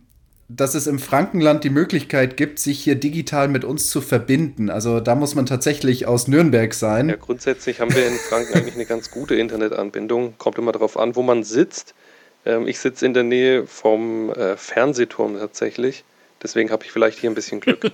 [0.48, 4.70] dass es im Frankenland die Möglichkeit gibt, sich hier digital mit uns zu verbinden.
[4.70, 7.10] Also da muss man tatsächlich aus Nürnberg sein.
[7.10, 10.38] Ja, grundsätzlich haben wir in Franken eigentlich eine ganz gute Internetanbindung.
[10.38, 11.94] Kommt immer darauf an, wo man sitzt.
[12.46, 16.04] Ähm, ich sitze in der Nähe vom äh, Fernsehturm tatsächlich.
[16.42, 17.80] Deswegen habe ich vielleicht hier ein bisschen Glück.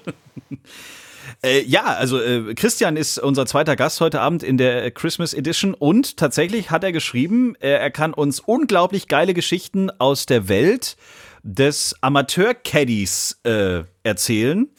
[1.45, 5.75] Äh, ja, also äh, Christian ist unser zweiter Gast heute Abend in der Christmas Edition
[5.75, 10.97] und tatsächlich hat er geschrieben, äh, er kann uns unglaublich geile Geschichten aus der Welt
[11.43, 14.71] des Amateur-Caddies äh, erzählen.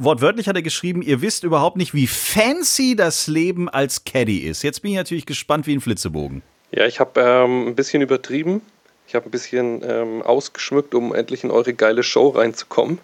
[0.00, 4.64] Wortwörtlich hat er geschrieben, ihr wisst überhaupt nicht, wie fancy das Leben als Caddy ist.
[4.64, 6.42] Jetzt bin ich natürlich gespannt wie ein Flitzebogen.
[6.72, 8.62] Ja, ich habe ähm, ein bisschen übertrieben.
[9.06, 12.98] Ich habe ein bisschen ähm, ausgeschmückt, um endlich in eure geile Show reinzukommen.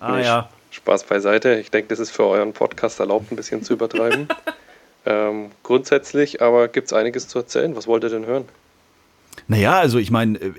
[0.00, 0.50] Ah ja.
[0.76, 1.54] Spaß beiseite.
[1.56, 4.28] Ich denke, das ist für euren Podcast erlaubt, ein bisschen zu übertreiben.
[5.06, 7.74] ähm, grundsätzlich, aber gibt es einiges zu erzählen.
[7.74, 8.44] Was wollt ihr denn hören?
[9.48, 10.52] Naja, also ich meine, äh,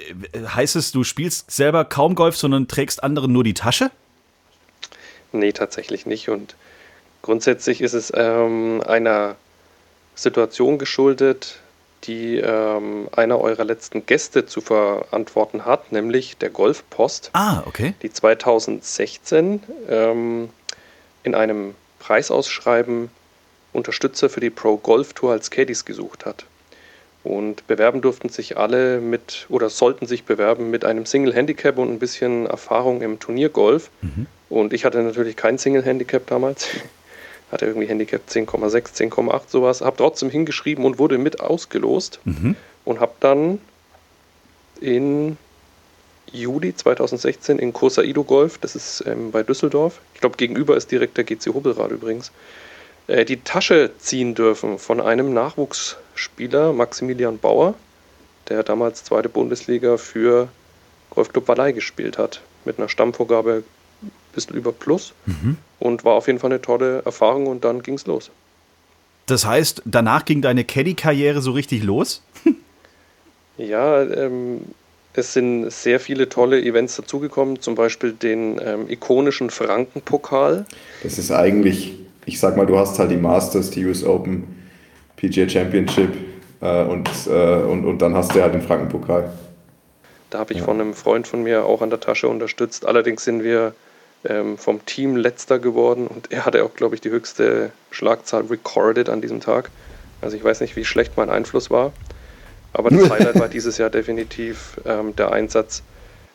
[0.47, 3.91] heißt es, du spielst selber kaum Golf, sondern trägst anderen nur die Tasche?
[5.31, 6.29] Nee, tatsächlich nicht.
[6.29, 6.55] Und
[7.21, 9.35] grundsätzlich ist es ähm, einer
[10.15, 11.59] Situation geschuldet,
[12.07, 17.29] die ähm, einer eurer letzten Gäste zu verantworten hat, nämlich der Golfpost.
[17.33, 17.93] Ah, okay.
[18.01, 20.49] Die 2016 ähm,
[21.23, 23.09] in einem Preisausschreiben
[23.73, 26.45] Unterstützer für die Pro Golf Tour als Caddies gesucht hat.
[27.23, 31.91] Und bewerben durften sich alle mit oder sollten sich bewerben mit einem Single Handicap und
[31.91, 33.89] ein bisschen Erfahrung im Turniergolf.
[34.01, 34.27] Mhm.
[34.49, 36.69] Und ich hatte natürlich kein Single Handicap damals.
[37.51, 39.81] Hatte irgendwie Handicap 10,6, 10,8 sowas.
[39.81, 42.19] Habe trotzdem hingeschrieben und wurde mit ausgelost.
[42.25, 42.55] Mhm.
[42.85, 43.59] Und habe dann
[44.79, 45.37] in
[46.31, 51.17] Juli 2016 in Kursaido Golf, das ist ähm, bei Düsseldorf, ich glaube gegenüber ist direkt
[51.17, 52.31] der GC Hubbelrad übrigens,
[53.07, 57.75] äh, die Tasche ziehen dürfen von einem Nachwuchsspieler, Maximilian Bauer,
[58.49, 60.49] der damals zweite Bundesliga für
[61.09, 63.63] Golfclub Wallei gespielt hat, mit einer Stammvorgabe
[64.37, 65.57] bisschen über Plus Mhm.
[65.79, 68.29] und war auf jeden Fall eine tolle Erfahrung und dann ging es los.
[69.25, 72.21] Das heißt, danach ging deine Caddy-Karriere so richtig los?
[73.57, 74.61] Ja, ähm,
[75.13, 80.65] es sind sehr viele tolle Events dazugekommen, zum Beispiel den ähm, ikonischen Frankenpokal.
[81.01, 81.95] Das ist eigentlich,
[82.27, 84.43] ich sag mal, du hast halt die Masters, die US Open,
[85.15, 86.09] PGA Championship
[86.61, 89.33] äh, und, äh, und, und dann hast du halt den Frankenpokal.
[90.29, 90.65] Da habe ich Ja.
[90.65, 92.85] von einem Freund von mir auch an der Tasche unterstützt.
[92.85, 93.73] Allerdings sind wir
[94.27, 99.09] ähm, vom Team letzter geworden und er hatte auch, glaube ich, die höchste Schlagzahl recorded
[99.09, 99.69] an diesem Tag.
[100.21, 101.93] Also ich weiß nicht, wie schlecht mein Einfluss war.
[102.73, 105.83] Aber das Highlight war dieses Jahr definitiv ähm, der Einsatz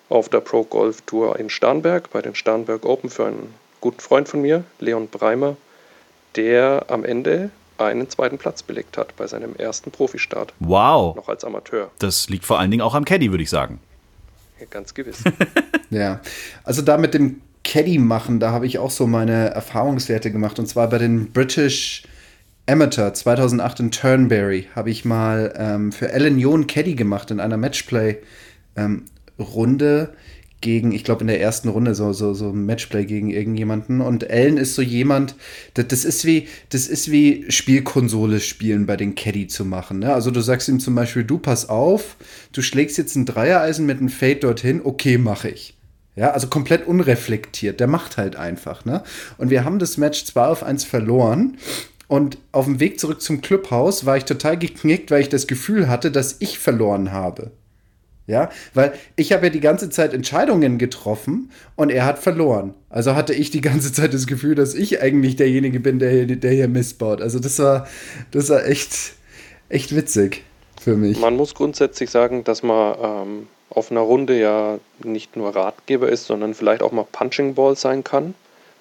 [0.08, 4.28] auf der Pro Golf Tour in Starnberg, bei den Starnberg Open für einen guten Freund
[4.28, 5.56] von mir, Leon Breimer,
[6.36, 10.52] der am Ende einen zweiten Platz belegt hat bei seinem ersten Profistart.
[10.60, 11.16] Wow.
[11.16, 11.90] Noch als Amateur.
[11.98, 13.80] Das liegt vor allen Dingen auch am Caddy, würde ich sagen.
[14.60, 15.22] Ja, ganz gewiss.
[15.90, 16.22] Ja,
[16.64, 20.58] also da mit dem Caddy machen, da habe ich auch so meine Erfahrungswerte gemacht.
[20.58, 22.02] Und zwar bei den British
[22.66, 27.56] Amateur 2008 in Turnberry habe ich mal ähm, für Alan Yoon Caddy gemacht in einer
[27.56, 30.12] Matchplay-Runde
[30.60, 34.02] gegen, ich glaube in der ersten Runde so, so, so ein Matchplay gegen irgendjemanden.
[34.02, 35.34] Und Alan ist so jemand,
[35.72, 40.00] das, das ist wie, das ist wie Spielkonsole spielen bei den Caddy zu machen.
[40.00, 40.12] Ne?
[40.12, 42.18] Also du sagst ihm zum Beispiel, du pass auf,
[42.52, 45.74] du schlägst jetzt ein Dreiereisen mit einem Fade dorthin, okay, mache ich.
[46.14, 47.80] Ja, also komplett unreflektiert.
[47.80, 49.02] Der macht halt einfach, ne?
[49.38, 51.56] Und wir haben das Match 2 auf 1 verloren.
[52.06, 55.88] Und auf dem Weg zurück zum Clubhaus war ich total geknickt, weil ich das Gefühl
[55.88, 57.52] hatte, dass ich verloren habe.
[58.26, 62.74] Ja, weil ich habe ja die ganze Zeit Entscheidungen getroffen und er hat verloren.
[62.88, 66.26] Also hatte ich die ganze Zeit das Gefühl, dass ich eigentlich derjenige bin, der hier,
[66.26, 67.20] der hier missbaut.
[67.20, 67.88] Also das war,
[68.30, 69.14] das war echt,
[69.68, 70.44] echt witzig
[70.80, 71.18] für mich.
[71.18, 76.26] Man muss grundsätzlich sagen, dass man ähm, auf einer Runde ja nicht nur Ratgeber ist,
[76.26, 78.34] sondern vielleicht auch mal Punching Ball sein kann.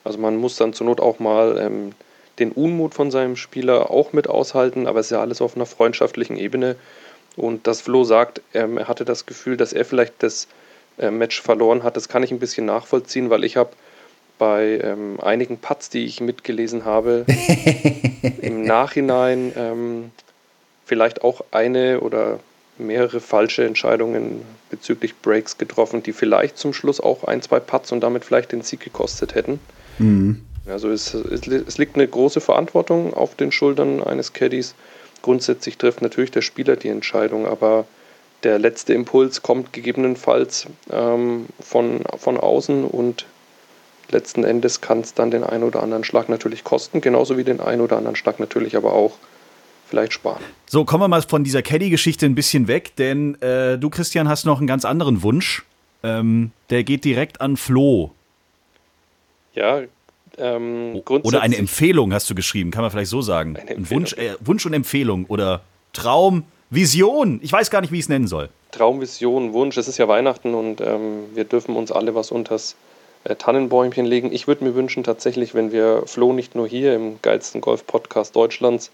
[0.04, 1.92] Also man muss dann zur Not auch mal ähm,
[2.40, 5.66] den Unmut von seinem Spieler auch mit aushalten, aber es ist ja alles auf einer
[5.66, 6.76] freundschaftlichen Ebene.
[7.38, 10.48] Und dass Flo sagt, ähm, er hatte das Gefühl, dass er vielleicht das
[10.98, 13.72] äh, Match verloren hat, das kann ich ein bisschen nachvollziehen, weil ich habe
[14.38, 17.26] bei ähm, einigen Putts, die ich mitgelesen habe,
[18.42, 20.12] im Nachhinein ähm,
[20.86, 22.40] vielleicht auch eine oder
[22.86, 28.02] mehrere falsche Entscheidungen bezüglich Breaks getroffen, die vielleicht zum Schluss auch ein, zwei Putts und
[28.02, 29.60] damit vielleicht den Sieg gekostet hätten.
[30.00, 30.42] Mhm.
[30.68, 34.76] Also es, es, es, liegt eine große Verantwortung auf den Schultern eines Caddies.
[35.22, 37.86] Grundsätzlich trifft natürlich der Spieler die Entscheidung, aber
[38.44, 43.26] der letzte Impuls kommt gegebenenfalls ähm, von, von außen und
[44.10, 47.60] letzten Endes kann es dann den einen oder anderen Schlag natürlich kosten, genauso wie den
[47.60, 49.14] einen oder anderen Schlag natürlich aber auch
[49.92, 50.42] vielleicht sparen.
[50.66, 54.46] So, kommen wir mal von dieser Caddy-Geschichte ein bisschen weg, denn äh, du, Christian, hast
[54.46, 55.64] noch einen ganz anderen Wunsch.
[56.04, 58.12] Ähm, der geht direkt an Flo.
[59.54, 59.82] Ja,
[60.38, 63.58] ähm, oder eine Empfehlung hast du geschrieben, kann man vielleicht so sagen.
[63.58, 65.62] Ein Wunsch, äh, Wunsch und Empfehlung oder
[65.94, 67.40] Traum, Vision.
[67.44, 68.50] Ich weiß gar nicht, wie ich es nennen soll.
[68.72, 69.78] Traum, Vision, Wunsch.
[69.78, 72.78] Es ist ja Weihnachten und ähm, wir dürfen uns alle was unters
[73.26, 74.32] äh, Tannenbäumchen legen.
[74.32, 78.90] Ich würde mir wünschen, tatsächlich, wenn wir Flo nicht nur hier im geilsten Golf-Podcast Deutschlands,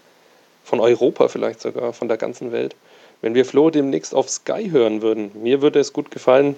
[0.68, 2.76] von Europa vielleicht sogar, von der ganzen Welt,
[3.22, 5.30] wenn wir Flo demnächst auf Sky hören würden.
[5.42, 6.56] Mir würde es gut gefallen,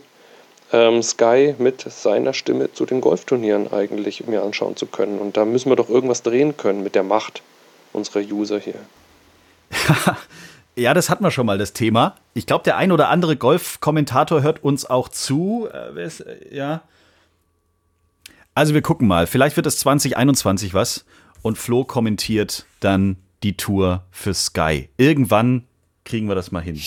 [0.73, 5.19] ähm, Sky mit seiner Stimme zu den Golfturnieren eigentlich mir anschauen zu können.
[5.19, 7.43] Und da müssen wir doch irgendwas drehen können mit der Macht
[7.93, 8.75] unserer User hier.
[10.75, 12.17] ja, das hatten wir schon mal, das Thema.
[12.35, 15.69] Ich glaube, der ein oder andere Golf-Kommentator hört uns auch zu.
[15.73, 16.83] Äh, äh, ja.
[18.57, 19.29] Also wir gucken mal.
[19.29, 21.05] Vielleicht wird es 2021 was.
[21.43, 24.89] Und Flo kommentiert dann die Tour für Sky.
[24.97, 25.65] Irgendwann
[26.05, 26.79] kriegen wir das mal hin.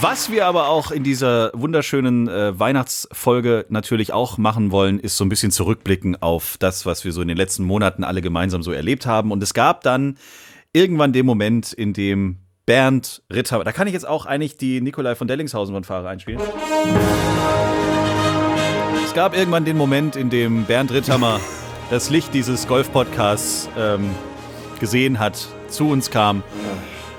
[0.00, 5.24] Was wir aber auch in dieser wunderschönen äh, Weihnachtsfolge natürlich auch machen wollen, ist so
[5.24, 8.70] ein bisschen zurückblicken auf das, was wir so in den letzten Monaten alle gemeinsam so
[8.70, 9.32] erlebt haben.
[9.32, 10.18] Und es gab dann
[10.74, 15.14] irgendwann den Moment, in dem Bernd Ritter, da kann ich jetzt auch eigentlich die Nikolai
[15.14, 16.40] von Dellingshausen von Fahrer einspielen.
[19.14, 21.38] Es gab irgendwann den Moment, in dem Bernd Ritthammer
[21.90, 24.10] das Licht dieses Golf-Podcasts ähm,
[24.80, 26.42] gesehen hat, zu uns kam,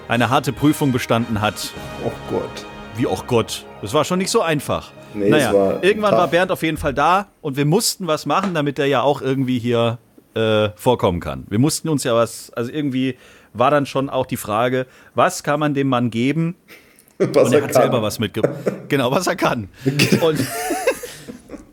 [0.09, 1.71] eine harte Prüfung bestanden hat.
[2.03, 2.65] Oh Gott
[2.97, 3.65] wie auch Gott.
[3.81, 4.91] Das war schon nicht so einfach.
[5.13, 6.19] Nee, naja, war irgendwann tough.
[6.19, 9.21] war Bernd auf jeden Fall da und wir mussten was machen, damit er ja auch
[9.21, 9.97] irgendwie hier
[10.33, 11.45] äh, vorkommen kann.
[11.49, 13.17] Wir mussten uns ja was, also irgendwie
[13.53, 16.55] war dann schon auch die Frage, was kann man dem Mann geben?
[17.17, 17.81] Was und er, er hat kann.
[17.83, 18.59] selber was mitgebracht.
[18.89, 19.69] genau, was er kann.
[20.19, 20.45] und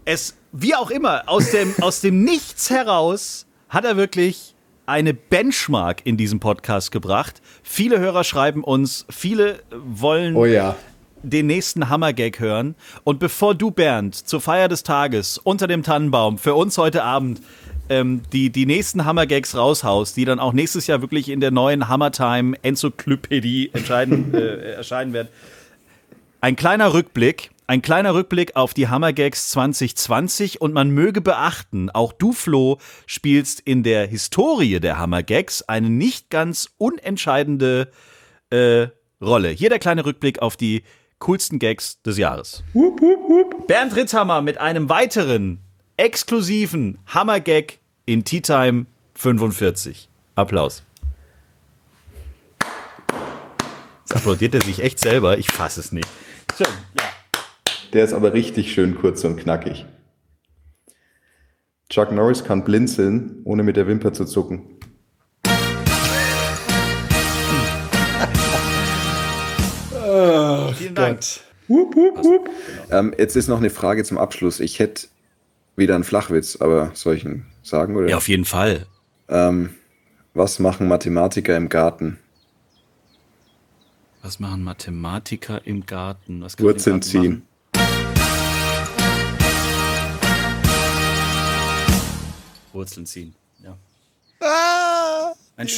[0.04, 4.54] es, wie auch immer, aus dem, aus dem Nichts heraus hat er wirklich
[4.86, 7.40] eine Benchmark in diesem Podcast gebracht.
[7.62, 10.76] Viele Hörer schreiben uns, viele wollen oh ja
[11.22, 12.74] den nächsten Hammergag hören.
[13.04, 17.40] Und bevor du, Bernd, zur Feier des Tages unter dem Tannenbaum für uns heute Abend
[17.88, 21.88] ähm, die, die nächsten Hammergags raushaust, die dann auch nächstes Jahr wirklich in der neuen
[21.88, 25.28] Hammertime Enzyklopädie äh, erscheinen werden.
[26.40, 32.12] Ein kleiner Rückblick, ein kleiner Rückblick auf die Hammergags 2020 und man möge beachten, auch
[32.12, 37.90] du, Flo, spielst in der Historie der Hammergags eine nicht ganz unentscheidende
[38.50, 38.88] äh,
[39.20, 39.50] Rolle.
[39.50, 40.82] Hier der kleine Rückblick auf die
[41.20, 42.64] coolsten Gags des Jahres.
[42.74, 43.66] Hup, hup, hup.
[43.68, 45.60] Bernd Ritzhammer mit einem weiteren
[45.96, 50.08] exklusiven Hammer-Gag in Tea Time 45.
[50.34, 50.82] Applaus.
[54.00, 55.38] Jetzt applaudiert er sich echt selber.
[55.38, 56.08] Ich fasse es nicht.
[56.56, 56.66] Schön,
[56.98, 57.11] ja.
[57.92, 59.84] Der ist aber richtig schön kurz und knackig.
[61.90, 64.78] Chuck Norris kann blinzeln, ohne mit der Wimper zu zucken.
[69.94, 71.20] Oh, Vielen Dank.
[71.68, 72.50] Hup, hup, hup.
[72.90, 74.60] Ähm, jetzt ist noch eine Frage zum Abschluss.
[74.60, 75.08] Ich hätte
[75.76, 77.96] wieder einen Flachwitz, aber soll ich ihn sagen?
[77.96, 78.08] Oder?
[78.08, 78.86] Ja, auf jeden Fall.
[79.28, 79.70] Ähm,
[80.32, 82.18] was machen Mathematiker im Garten?
[84.22, 86.40] Was machen Mathematiker im Garten?
[86.40, 87.42] Was Wurzeln ziehen.
[92.74, 93.76] Wurzeln ziehen, ja.
[94.40, 95.32] Ah!
[95.56, 95.68] Ein,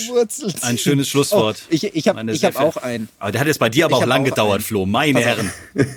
[0.63, 1.63] ein, schönes Schlusswort.
[1.65, 3.09] Oh, ich ich habe hab auch einen.
[3.19, 4.63] Aber der hat jetzt bei dir aber auch lang gedauert, einen.
[4.63, 4.87] Flo.
[4.87, 5.53] Meine Pass Herren.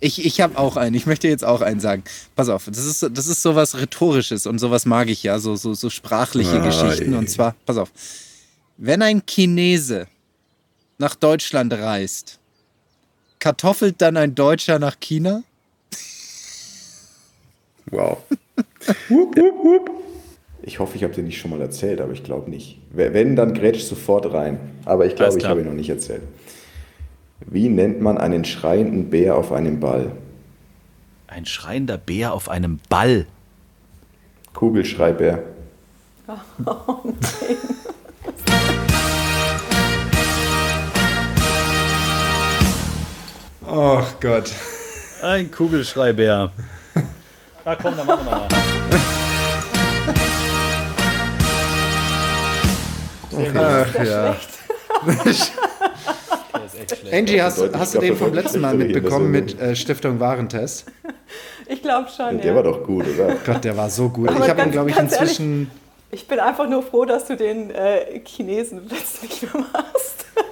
[0.00, 0.94] Ich, ich habe auch einen.
[0.94, 2.04] Ich möchte jetzt auch einen sagen.
[2.36, 5.72] Pass auf, das ist, das ist sowas Rhetorisches und sowas mag ich ja, so, so,
[5.72, 7.12] so sprachliche ah, Geschichten.
[7.12, 7.18] Ey.
[7.18, 7.90] Und zwar, pass auf,
[8.76, 10.06] wenn ein Chinese
[10.98, 12.38] nach Deutschland reist,
[13.38, 15.42] kartoffelt dann ein Deutscher nach China?
[17.86, 18.18] Wow.
[19.08, 20.03] wup, wup, wup.
[20.66, 22.78] Ich hoffe, ich habe den nicht schon mal erzählt, aber ich glaube nicht.
[22.90, 24.58] Wenn, dann grätsch sofort rein.
[24.86, 26.22] Aber ich glaube, ich habe ihn noch nicht erzählt.
[27.40, 30.12] Wie nennt man einen schreienden Bär auf einem Ball?
[31.26, 33.26] Ein schreiender Bär auf einem Ball.
[34.54, 35.42] Kugelschreibär.
[36.26, 36.32] Oh
[37.04, 37.56] nein.
[43.66, 44.50] Oh Gott.
[45.22, 46.52] Ein Kugelschreibär.
[47.64, 48.48] Na komm, dann machen wir mal.
[53.56, 54.36] Ach ja.
[57.12, 59.56] Angie, hast, hast du den vom letzten Mal mitbekommen Hinweise.
[59.56, 60.86] mit äh, Stiftung Warentest?
[61.66, 62.54] Ich glaube schon, Der ja.
[62.54, 63.36] war doch gut, oder?
[63.44, 64.28] Gott, der war so gut.
[64.28, 65.70] Aber ich habe ihn, glaube ich, ganz ehrlich, inzwischen.
[66.10, 70.03] Ich bin einfach nur froh, dass du den äh, Chinesen jetzt nicht mehr machst.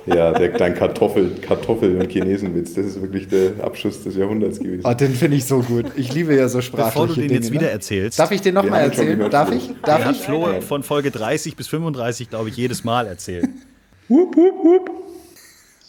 [0.06, 4.82] Ja, der kleine Kartoffel, Kartoffel- und Chinesenwitz, das ist wirklich der Abschuss des Jahrhunderts gewesen.
[4.84, 5.86] Oh, den finde ich so gut.
[5.96, 7.34] Ich liebe ja so sprachliche Bevor du den Dinge.
[7.34, 7.60] jetzt ne?
[7.60, 8.18] wieder erzählst.
[8.18, 9.30] Darf ich den nochmal erzählen?
[9.30, 9.66] Darf ich?
[9.68, 10.22] Den Darf hat ich?
[10.22, 13.48] Flo von Folge 30 bis 35, glaube ich, jedes Mal erzählt.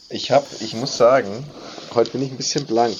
[0.10, 1.30] Ich hab, ich muss sagen,
[1.95, 2.95] heute bin ich ein bisschen blank.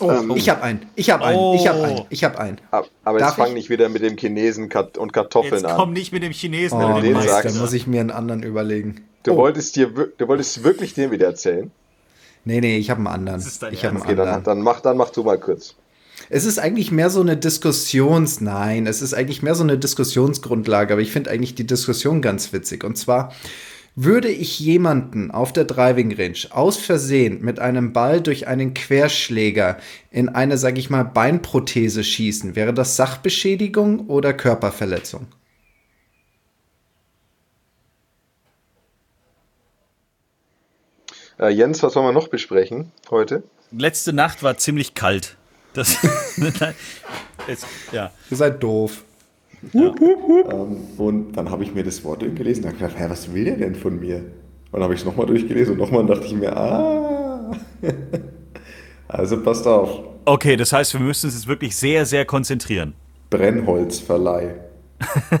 [0.00, 0.86] Oh, Ähm, ich habe einen.
[0.94, 1.54] Ich habe einen.
[1.54, 1.82] Ich habe Oh.
[1.84, 2.00] einen.
[2.10, 2.58] Ich habe einen.
[2.70, 3.54] Ab- Aber Darf jetzt fang ich?
[3.54, 5.76] nicht wieder mit dem Chinesen und Kartoffeln Jetzt an.
[5.76, 8.00] komm nicht mit dem Chinesen, Oh, wenn du den Mist, sagst dann muss ich mir
[8.00, 9.04] einen anderen überlegen.
[9.22, 9.36] Du, Oh.
[9.38, 11.70] wolltest dir, du wolltest wirklich den wieder erzählen?
[12.44, 13.40] Nee, nee, ich habe einen anderen.
[13.40, 14.44] ist dein Ich habe einen Okay, dann, anderen.
[14.44, 15.74] dann, mach, dann mach du mal kurz.
[16.30, 18.40] Es ist eigentlich mehr so eine Diskussions...
[18.40, 22.52] Nein, es ist eigentlich mehr so eine Diskussionsgrundlage, aber ich finde eigentlich die Diskussion ganz
[22.52, 22.84] witzig.
[22.84, 23.32] Und zwar,
[23.96, 29.78] würde ich jemanden auf der Driving Range aus Versehen mit einem Ball durch einen Querschläger
[30.10, 35.26] in eine, sag ich mal, Beinprothese schießen, wäre das Sachbeschädigung oder Körperverletzung?
[41.38, 43.44] Äh, Jens, was wollen wir noch besprechen heute?
[43.70, 45.36] Letzte Nacht war ziemlich kalt.
[45.72, 45.96] Das,
[47.46, 48.10] es, ja.
[48.30, 49.05] Ihr seid doof.
[49.74, 53.44] Ähm, und dann habe ich mir das Wort gelesen und habe gedacht, hä, was will
[53.44, 54.16] der denn von mir?
[54.16, 57.52] Und dann habe ich es nochmal durchgelesen und nochmal dachte ich mir, ah.
[59.08, 60.02] also passt auf.
[60.24, 62.94] Okay, das heißt, wir müssen uns jetzt wirklich sehr, sehr konzentrieren.
[63.30, 64.54] Brennholzverleih.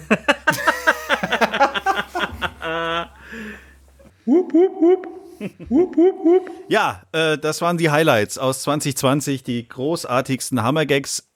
[6.68, 11.28] Ja, äh, das waren die Highlights aus 2020, die großartigsten Hammergags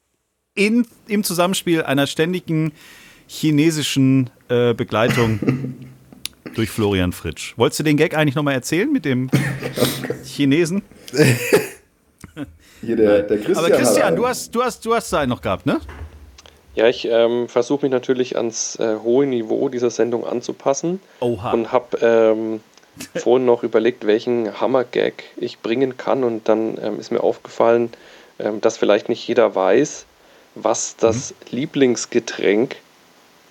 [0.61, 2.73] in, im Zusammenspiel einer ständigen
[3.27, 5.40] chinesischen äh, Begleitung
[6.55, 7.55] durch Florian Fritsch.
[7.57, 9.31] Wolltest du den Gag eigentlich nochmal erzählen mit dem
[10.25, 10.83] Chinesen?
[12.83, 13.57] Hier der, der Christian.
[13.57, 15.81] Aber Christian, du hast, du hast, du hast einen noch gehabt, ne?
[16.75, 21.53] Ja, ich ähm, versuche mich natürlich ans äh, hohe Niveau dieser Sendung anzupassen Oha.
[21.53, 22.61] und habe ähm,
[23.16, 27.90] vorhin noch überlegt, welchen Hammer-Gag ich bringen kann und dann ähm, ist mir aufgefallen,
[28.38, 30.05] ähm, dass vielleicht nicht jeder weiß,
[30.54, 32.76] was das Lieblingsgetränk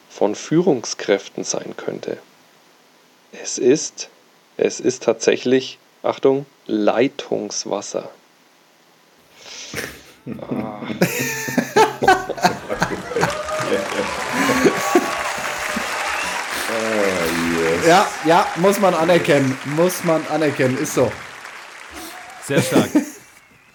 [0.09, 2.17] von Führungskräften sein könnte.
[3.31, 4.09] Es ist,
[4.57, 8.09] es ist tatsächlich, Achtung, Leitungswasser.
[10.41, 10.81] Ah.
[17.87, 19.57] Ja, ja, muss man anerkennen.
[19.65, 20.77] Muss man anerkennen.
[20.77, 21.11] Ist so.
[22.45, 22.89] Sehr stark.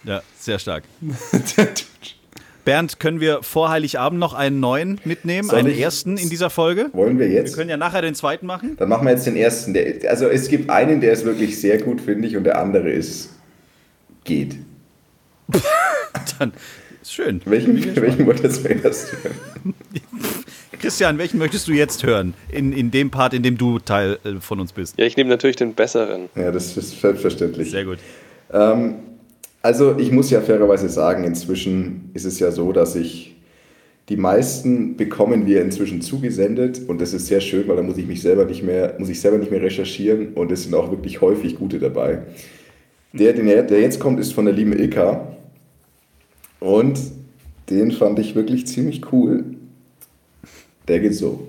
[0.04, 0.84] ja, sehr stark.
[2.64, 5.48] Bernd, können wir vor Heiligabend noch einen neuen mitnehmen?
[5.48, 6.88] Soll einen ich- ersten in dieser Folge?
[6.92, 7.57] Wollen wir Wir jetzt?
[7.57, 8.77] können ja nachher den zweiten machen.
[8.79, 9.74] Dann machen wir jetzt den ersten.
[9.74, 12.90] Der, also es gibt einen, der ist wirklich sehr gut, finde ich, und der andere
[12.90, 13.31] ist
[14.24, 14.57] geht.
[16.38, 16.53] Dann
[17.03, 17.42] ist schön.
[17.44, 19.35] Welchen, welchen wollt ihr zuerst hören?
[20.81, 22.35] Christian, welchen möchtest du jetzt hören?
[22.50, 24.98] In, in dem Part, in dem du Teil äh, von uns bist.
[24.98, 26.29] Ja, ich nehme natürlich den besseren.
[26.35, 27.70] Ja, das ist selbstverständlich.
[27.70, 27.98] Sehr gut.
[28.53, 28.96] Ähm,
[29.64, 33.35] also ich muss ja fairerweise sagen, inzwischen ist es ja so, dass ich
[34.11, 38.07] die meisten bekommen wir inzwischen zugesendet und das ist sehr schön, weil da muss ich
[38.07, 41.22] mich selber nicht mehr, muss ich selber nicht mehr recherchieren und es sind auch wirklich
[41.22, 42.22] häufig gute dabei.
[43.14, 45.29] Der, den, er- der jetzt kommt, ist von der lieben Ilka
[46.61, 47.00] und
[47.70, 49.44] den fand ich wirklich ziemlich cool.
[50.88, 51.48] Der geht so.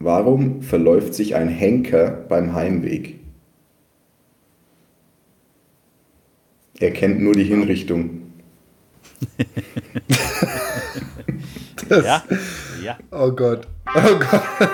[0.00, 3.19] Warum verläuft sich ein Henker beim Heimweg?
[6.80, 8.22] Er kennt nur die Hinrichtung.
[11.90, 12.22] Ja,
[12.82, 12.98] ja.
[13.10, 13.66] Oh Gott.
[13.94, 14.70] Oh Gott.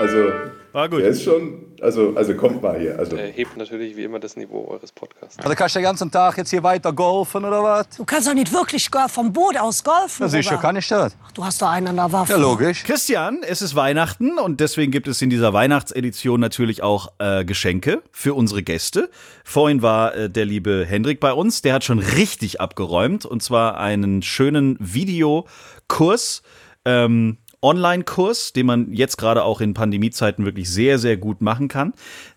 [0.00, 0.32] Also,
[0.72, 1.00] War gut.
[1.00, 2.98] der ist schon, also, also kommt mal hier.
[2.98, 5.38] Also, Er hebt natürlich wie immer das Niveau eures Podcasts.
[5.38, 7.88] Also kannst du den ganzen Tag jetzt hier weiter golfen oder was?
[7.90, 10.22] Du kannst doch nicht wirklich vom Boot aus golfen.
[10.22, 11.16] Ja, sicher kann ich das.
[11.22, 12.32] Ach, Du hast doch einen an der Waffe.
[12.32, 12.84] Ja, logisch.
[12.84, 18.02] Christian, es ist Weihnachten und deswegen gibt es in dieser Weihnachtsedition natürlich auch äh, Geschenke
[18.10, 19.10] für unsere Gäste.
[19.44, 23.78] Vorhin war äh, der liebe Hendrik bei uns, der hat schon richtig abgeräumt und zwar
[23.78, 26.42] einen schönen Videokurs
[26.84, 31.94] ähm, Online-Kurs, den man jetzt gerade auch in Pandemiezeiten wirklich sehr, sehr gut machen kann.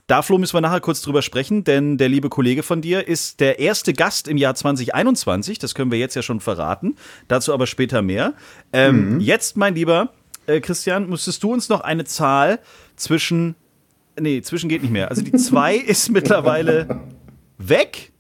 [0.08, 3.42] Da, Flo, müssen wir nachher kurz drüber sprechen, denn der liebe Kollege von dir ist
[3.42, 5.60] der erste Gast im Jahr 2021.
[5.60, 6.96] Das können wir jetzt ja schon verraten.
[7.28, 8.34] Dazu aber später mehr.
[8.74, 9.20] Ähm, Mhm.
[9.20, 10.14] Jetzt, mein lieber
[10.48, 12.60] äh, Christian, müsstest du uns noch eine Zahl
[12.96, 13.56] zwischen.
[14.20, 15.10] Nee, zwischen geht nicht mehr.
[15.10, 17.02] Also die 2 ist mittlerweile
[17.58, 18.14] weg.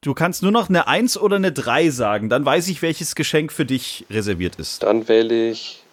[0.00, 2.28] Du kannst nur noch eine 1 oder eine 3 sagen.
[2.28, 4.82] Dann weiß ich, welches Geschenk für dich reserviert ist.
[4.82, 5.83] Dann wähle ich,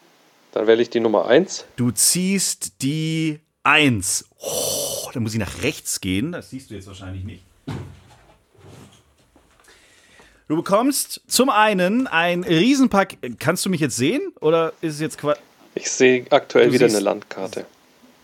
[0.51, 1.65] dann wähle ich die Nummer 1.
[1.75, 4.25] Du ziehst die 1.
[4.39, 6.31] Oh, da muss ich nach rechts gehen.
[6.31, 7.43] Das siehst du jetzt wahrscheinlich nicht.
[10.47, 13.17] Du bekommst zum einen ein Riesenpack.
[13.39, 14.33] Kannst du mich jetzt sehen?
[14.41, 15.39] Oder ist es jetzt Quatsch?
[15.75, 17.65] Ich sehe aktuell Du wieder eine Landkarte.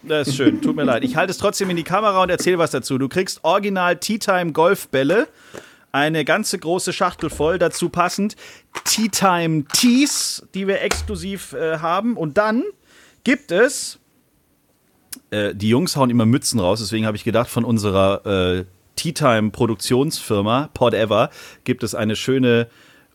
[0.03, 1.03] Das ist schön, tut mir leid.
[1.03, 2.97] Ich halte es trotzdem in die Kamera und erzähle was dazu.
[2.97, 5.27] Du kriegst original Tea Time Golfbälle,
[5.91, 8.35] eine ganze große Schachtel voll, dazu passend
[8.83, 12.17] Tea Time Tees, die wir exklusiv äh, haben.
[12.17, 12.63] Und dann
[13.23, 13.99] gibt es,
[15.31, 18.65] äh, die Jungs hauen immer Mützen raus, deswegen habe ich gedacht, von unserer äh,
[18.95, 21.29] Tea Time Produktionsfirma Pod Ever
[21.63, 22.67] gibt es eine schöne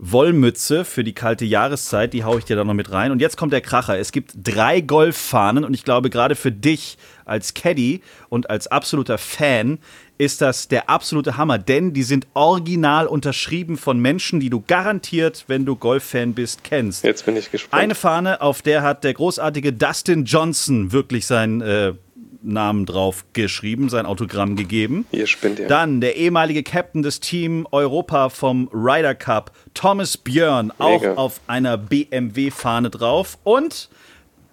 [0.04, 3.12] Wollmütze für die kalte Jahreszeit, die haue ich dir da noch mit rein.
[3.12, 3.98] Und jetzt kommt der Kracher.
[3.98, 9.16] Es gibt drei Golffahnen und ich glaube, gerade für dich als Caddy und als absoluter
[9.16, 9.78] Fan
[10.22, 15.44] ist das der absolute Hammer, denn die sind original unterschrieben von Menschen, die du garantiert,
[15.48, 17.02] wenn du Golffan bist, kennst.
[17.02, 17.82] Jetzt bin ich gespannt.
[17.82, 21.94] Eine Fahne, auf der hat der großartige Dustin Johnson wirklich seinen äh,
[22.40, 25.06] Namen drauf geschrieben, sein Autogramm gegeben.
[25.10, 25.66] Ihr spinnt ja.
[25.66, 31.14] Dann der ehemalige Captain des Team Europa vom Ryder Cup, Thomas Björn, auch Mega.
[31.14, 33.38] auf einer BMW-Fahne drauf.
[33.42, 33.88] Und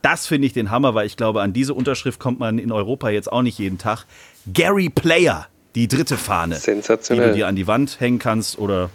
[0.01, 3.09] das finde ich den Hammer, weil ich glaube, an diese Unterschrift kommt man in Europa
[3.09, 4.05] jetzt auch nicht jeden Tag.
[4.51, 7.29] Gary Player, die dritte Fahne, die Sensationell.
[7.29, 8.89] du dir an die Wand hängen kannst oder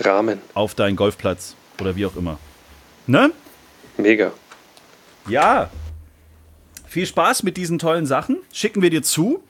[0.00, 0.40] Rahmen.
[0.54, 2.38] auf deinen Golfplatz oder wie auch immer.
[3.06, 3.30] Ne?
[3.96, 4.32] Mega.
[5.28, 5.70] Ja.
[6.86, 8.38] Viel Spaß mit diesen tollen Sachen.
[8.52, 9.42] Schicken wir dir zu.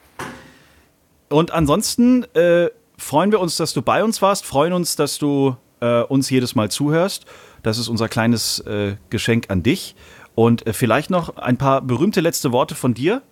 [1.29, 4.45] Und ansonsten äh, freuen wir uns, dass du bei uns warst.
[4.45, 7.27] Freuen uns, dass du äh, uns jedes Mal zuhörst.
[7.63, 9.97] Das ist unser kleines äh, Geschenk an dich.
[10.35, 13.23] Und äh, vielleicht noch ein paar berühmte letzte Worte von dir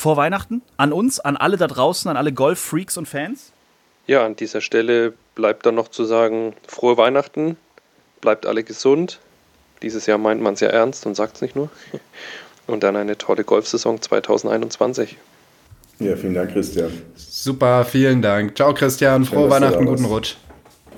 [0.00, 3.52] vor Weihnachten an uns, an alle da draußen, an alle Golf-Freaks und Fans.
[4.06, 7.56] Ja, an dieser Stelle bleibt dann noch zu sagen, frohe Weihnachten,
[8.22, 9.20] bleibt alle gesund.
[9.82, 11.68] Dieses Jahr meint man es ja ernst und sagt es nicht nur.
[12.66, 15.16] Und dann eine tolle Golfsaison 2021.
[15.98, 16.92] Ja, vielen Dank, Christian.
[17.16, 18.54] Super, vielen Dank.
[18.54, 19.24] Ciao, Christian.
[19.24, 20.04] Frohe du Weihnachten, guten.
[20.04, 20.36] Rutsch.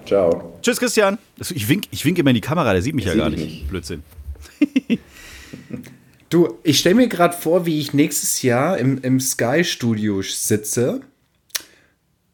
[0.05, 0.59] Ciao.
[0.61, 1.17] Tschüss, Christian.
[1.39, 3.31] Also Ich wink, ich wink immer in die Kamera, der sieht mich ja sieht gar
[3.31, 3.69] dich nicht.
[3.71, 4.03] Blödsinn.
[6.33, 11.03] Du, ich stelle mir gerade vor, wie ich nächstes Jahr im, im Sky-Studio sitze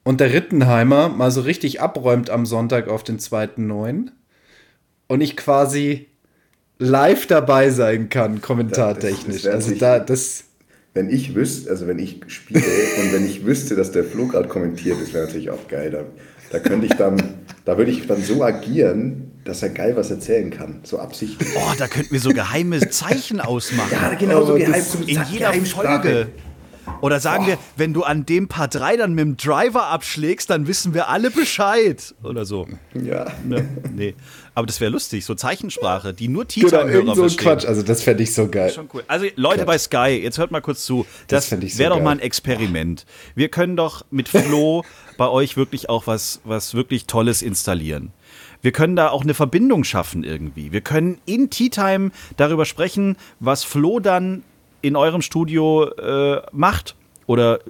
[0.04, 4.10] und der Rittenheimer mal so richtig abräumt am Sonntag auf den 2.9.
[5.08, 6.06] und ich quasi
[6.78, 9.42] live dabei sein kann, kommentartechnisch.
[9.42, 10.44] Das- das also da, das,
[10.94, 12.60] Wenn ich wüsste, also wenn ich spiele
[13.02, 15.90] und wenn ich wüsste, dass der Flo gerade kommentiert, das wäre natürlich auch geil.
[15.90, 16.04] Da,
[16.50, 17.16] da könnte ich dann,
[17.64, 20.80] da würde ich dann so agieren, dass er geil was erzählen kann.
[20.82, 21.48] So absichtlich.
[21.56, 23.90] Oh, da könnten wir so geheime Zeichen ausmachen.
[23.92, 25.52] Ja, genau, so Oh, geheim- das- so In jeder.
[25.54, 26.28] Folge.
[27.00, 30.66] Oder sagen wir, wenn du an dem Paar 3 dann mit dem Driver abschlägst, dann
[30.66, 32.14] wissen wir alle Bescheid.
[32.22, 32.66] Oder so.
[32.94, 33.26] Ja.
[33.44, 33.68] Ne?
[33.94, 34.14] Nee.
[34.54, 37.44] Aber das wäre lustig, so Zeichensprache, die nur Tea-Time-Hörer irgend so verstehen.
[37.44, 37.64] Quatsch.
[37.64, 38.72] Also das fände ich so geil.
[38.72, 39.04] Schon cool.
[39.06, 41.06] Also Leute bei Sky, jetzt hört mal kurz zu.
[41.28, 43.06] Das Das, so wäre doch mal ein Experiment.
[43.36, 44.84] Wir können doch mit Flo
[45.16, 48.12] bei euch wirklich auch was, was wirklich Tolles installieren.
[48.60, 50.72] Wir können da auch eine Verbindung schaffen irgendwie.
[50.72, 54.42] Wir können in Tea Time darüber sprechen, was Flo dann
[54.80, 56.96] in eurem Studio äh, macht.
[57.26, 57.60] Oder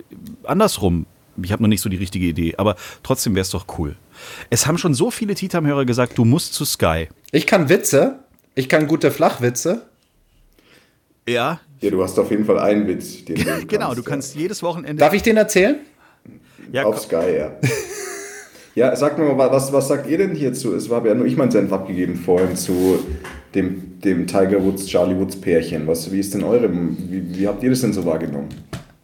[0.45, 1.07] andersrum.
[1.43, 3.97] Ich habe noch nicht so die richtige Idee, aber trotzdem wäre es doch cool.
[4.51, 7.09] Es haben schon so viele Tea Time-Hörer gesagt, du musst zu Sky.
[7.31, 8.19] Ich kann Witze.
[8.55, 9.83] Ich kann gute Flachwitze.
[11.29, 11.61] Ja.
[11.81, 13.25] Ja, du hast auf jeden Fall einen Witz.
[13.25, 14.99] Den du Genau, du kannst jedes Wochenende.
[14.99, 15.77] Darf ich den erzählen?
[16.73, 17.53] Ja, Auf Sky, ja.
[18.75, 20.75] ja, sagt mir mal, was, was sagt ihr denn hierzu?
[20.75, 22.99] Es war ja nur ich meinen Senf abgegeben vorhin zu
[23.55, 25.87] dem, dem Tiger Woods, Charlie Woods Pärchen.
[25.87, 28.49] Was, wie ist denn eure, wie, wie habt ihr das denn so wahrgenommen?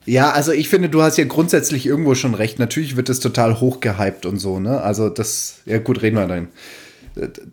[0.06, 2.58] Ja, also ich finde, du hast ja grundsätzlich irgendwo schon recht.
[2.58, 4.82] Natürlich wird es total hochgehypt und so, ne?
[4.82, 6.48] Also das, ja gut, reden wir dann.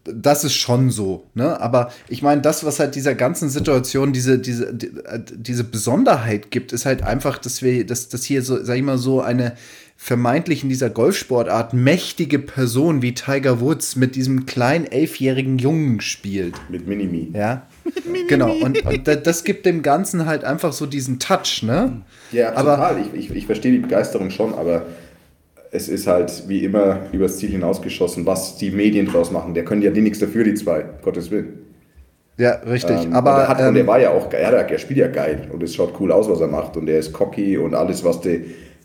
[0.03, 1.61] Das ist schon so, ne?
[1.61, 6.51] Aber ich meine, das, was halt dieser ganzen Situation diese, diese, die- äh, diese Besonderheit
[6.51, 9.53] gibt, ist halt einfach, dass wir, dass, dass hier so, sag ich mal, so eine
[10.04, 16.56] vermeintlich in dieser Golfsportart mächtige Person wie Tiger Woods mit diesem kleinen elfjährigen Jungen spielt.
[16.70, 17.30] Mit Minimi.
[17.34, 17.68] Ja.
[18.28, 22.02] Genau, und, und da- das gibt dem Ganzen halt einfach so diesen Touch, ne?
[22.32, 22.95] Ja, Aber- total.
[23.14, 24.86] Ich, ich, ich verstehe die Begeisterung schon, aber
[25.72, 29.54] es ist halt wie immer übers Ziel hinausgeschossen, was die Medien draus machen.
[29.54, 30.86] Der können ja die nichts dafür, die zwei.
[31.04, 31.60] Gottes Willen.
[32.38, 33.04] Ja, richtig.
[33.04, 34.99] Ähm, aber und er, hat, ähm, und er war ja auch geil, er, er spielt
[34.99, 37.76] ja geil und es schaut cool aus, was er macht und er ist cocky und
[37.76, 38.39] alles, was du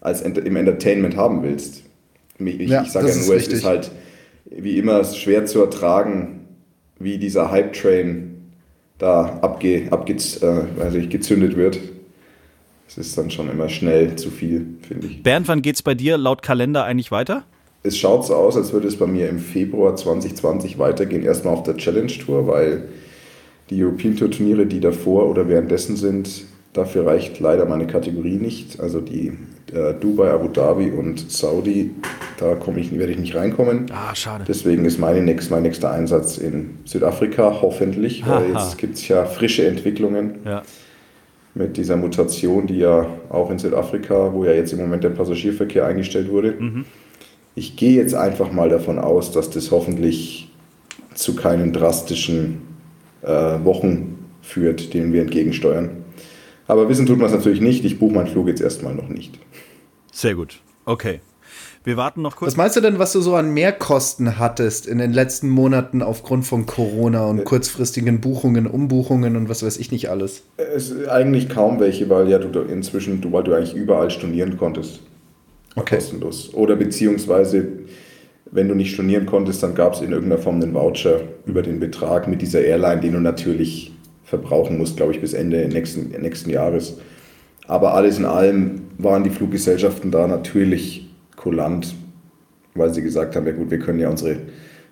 [0.07, 1.83] als Ent im Entertainment haben willst.
[2.39, 3.91] Ich, ich, Ja, ich sage ja nur, es ist halt
[4.45, 6.47] wie immer schwer zu ertragen,
[6.99, 8.37] wie dieser Hype-Train
[8.99, 11.79] da abge, abge, äh, also gezündet wird.
[12.89, 15.23] Es ist dann schon immer schnell zu viel, finde ich.
[15.25, 17.43] Bernd, wann geht's bei dir laut Kalender eigentlich weiter?
[17.83, 21.25] Es schaut so aus, als würde es bei mir im Februar 2020 weitergehen.
[21.25, 22.89] Erstmal auf der Challenge Tour, weil
[23.71, 28.79] die European Tour Turniere, die davor oder währenddessen sind, dafür reicht leider meine Kategorie nicht.
[28.81, 29.33] Also die
[29.73, 31.91] äh, Dubai, Abu Dhabi und Saudi,
[32.39, 33.87] da komme ich, werde ich nicht reinkommen.
[33.93, 34.45] Ah, schade.
[34.47, 38.65] Deswegen ist meine nächst, mein nächster Einsatz in Südafrika, hoffentlich, weil Haha.
[38.65, 40.63] jetzt gibt es ja frische Entwicklungen Ja.
[41.55, 45.87] mit dieser Mutation, die ja auch in Südafrika, wo ja jetzt im Moment der Passagierverkehr
[45.87, 46.55] eingestellt wurde.
[47.55, 50.51] Ich gehe jetzt einfach mal davon aus, dass das hoffentlich
[51.15, 52.59] zu keinen drastischen
[53.23, 53.29] äh,
[53.65, 55.89] Wochen führt, denen wir entgegensteuern.
[56.69, 57.85] Aber wissen tut man es natürlich nicht.
[57.85, 59.39] Ich buche meinen Flug jetzt erstmal noch nicht.
[60.13, 60.61] Sehr gut.
[60.85, 61.21] Okay.
[61.85, 62.49] Wir warten noch kurz.
[62.53, 66.45] was meinst du denn, was du so an Mehrkosten hattest in den letzten Monaten aufgrund
[66.45, 67.31] von Corona Äh.
[67.31, 70.43] und kurzfristigen Buchungen, Umbuchungen und was weiß ich nicht alles?
[70.57, 74.11] Es ist eigentlich kaum welche, weil ja du da inzwischen, du, weil du eigentlich überall
[74.11, 75.01] stornieren konntest.
[75.77, 76.53] War Kostenlos.
[76.55, 77.69] Oder beziehungsweise,
[78.51, 81.79] wenn du nicht stornieren konntest, dann gab es in irgendeiner Form einen Voucher über den
[81.79, 83.93] Betrag mit dieser Airline, den du natürlich
[84.27, 86.99] verbrauchen musst, glaube ich, bis Ende nächsten, nächsten Jahres.
[87.67, 91.95] Aber alles in allem waren die Fluggesellschaften da natürlich kulant,
[92.75, 94.39] weil sie gesagt haben, ja gut, wir können ja unsere,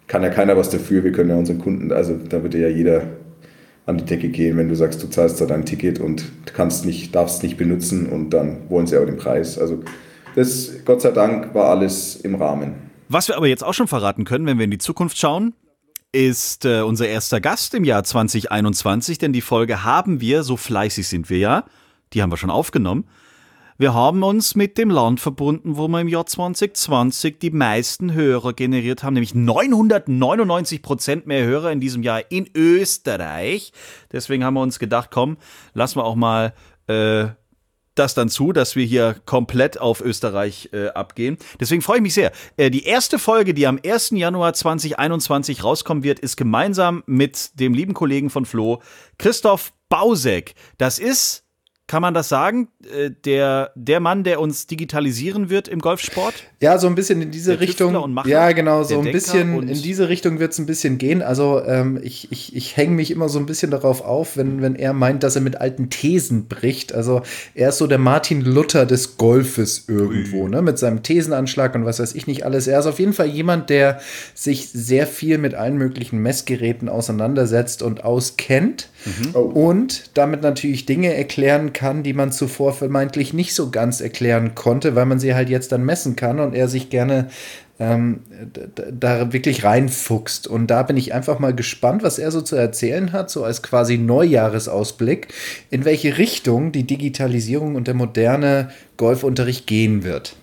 [0.07, 3.03] kann ja keiner was dafür, wir können ja unseren Kunden, also da würde ja jeder
[3.87, 6.24] an die Decke gehen, wenn du sagst, du zahlst da dein Ticket und
[6.55, 9.59] kannst nicht, darfst nicht benutzen und dann wollen sie aber den Preis.
[9.59, 9.82] Also
[10.37, 12.74] das, Gott sei Dank, war alles im Rahmen.
[13.09, 15.55] Was wir aber jetzt auch schon verraten können, wenn wir in die Zukunft schauen,
[16.14, 21.08] ist äh, unser erster Gast im Jahr 2021, denn die Folge haben wir, so fleißig
[21.08, 21.64] sind wir ja,
[22.12, 23.04] die haben wir schon aufgenommen.
[23.76, 28.52] Wir haben uns mit dem Land verbunden, wo wir im Jahr 2020 die meisten Hörer
[28.52, 33.72] generiert haben, nämlich 999 Prozent mehr Hörer in diesem Jahr in Österreich.
[34.12, 35.38] Deswegen haben wir uns gedacht, komm,
[35.72, 36.54] lassen wir auch mal
[36.86, 37.26] äh,
[37.95, 41.38] das dann zu, dass wir hier komplett auf Österreich äh, abgehen.
[41.61, 42.32] Deswegen freue ich mich sehr.
[42.57, 44.11] Äh, die erste Folge, die am 1.
[44.11, 48.82] Januar 2021 rauskommen wird, ist gemeinsam mit dem lieben Kollegen von Flo,
[49.18, 50.55] Christoph Bausek.
[50.78, 51.43] Das ist,
[51.87, 56.32] kann man das sagen, äh, der, der Mann, der uns digitalisieren wird im Golfsport?
[56.61, 58.03] Ja, so ein bisschen in diese Der Tüftler Richtung.
[58.03, 60.97] und Macher, ja, genau, so ein Denker bisschen in diese Richtung wird es ein bisschen
[60.97, 61.20] gehen.
[61.20, 64.76] Also ähm, ich, ich, ich hänge mich immer so ein bisschen darauf auf, wenn, wenn
[64.76, 66.95] er meint, dass er mit alten Thesen bricht.
[66.95, 67.20] Also
[67.55, 70.62] er ist so der Martin Luther des Golfes irgendwo, ne?
[70.62, 72.66] Mit seinem Thesenanschlag und was weiß ich nicht alles.
[72.66, 74.01] Er ist auf jeden Fall jemand, der
[74.32, 78.89] sich sehr viel mit allen möglichen Messgeräten auseinandersetzt und auskennt.
[79.35, 84.95] Und damit natürlich Dinge erklären kann, die man zuvor vermeintlich nicht so ganz erklären konnte,
[84.95, 87.29] weil man sie halt jetzt dann messen kann und er sich gerne
[87.79, 88.20] ähm,
[88.93, 90.47] da wirklich reinfuchst.
[90.47, 93.62] Und da bin ich einfach mal gespannt, was er so zu erzählen hat, so als
[93.62, 95.29] quasi Neujahresausblick,
[95.70, 100.37] in welche Richtung die Digitalisierung und der moderne Golfunterricht gehen wird.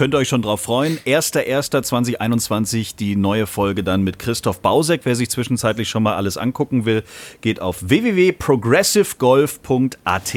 [0.00, 0.96] Könnt ihr euch schon drauf freuen.
[1.00, 5.02] 1.1.2021 die neue Folge dann mit Christoph Bausek.
[5.04, 7.04] Wer sich zwischenzeitlich schon mal alles angucken will,
[7.42, 10.34] geht auf www.progressivegolf.at.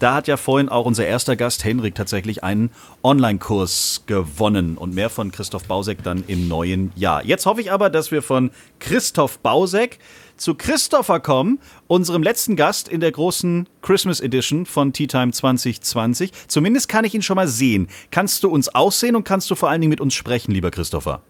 [0.00, 2.70] Da hat ja vorhin auch unser erster Gast Henrik tatsächlich einen
[3.04, 7.24] Online-Kurs gewonnen und mehr von Christoph Bausek dann im neuen Jahr.
[7.24, 8.50] Jetzt hoffe ich aber, dass wir von
[8.80, 10.00] Christoph Bausek
[10.36, 16.32] zu Christopher kommen, unserem letzten Gast in der großen Christmas Edition von Tea Time 2020.
[16.48, 17.88] Zumindest kann ich ihn schon mal sehen.
[18.10, 21.22] Kannst du uns aussehen und kannst du vor allen Dingen mit uns sprechen, lieber Christopher?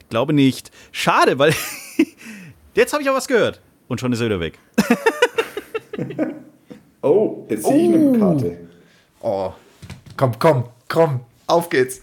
[0.00, 0.70] Ich glaube nicht.
[0.90, 1.54] Schade, weil
[2.74, 3.60] jetzt habe ich auch was gehört.
[3.88, 4.58] Und schon ist er wieder weg.
[7.02, 8.68] Oh, jetzt sehe ich eine Karte.
[9.20, 9.52] Oh,
[10.16, 12.00] komm, komm, komm, auf geht's.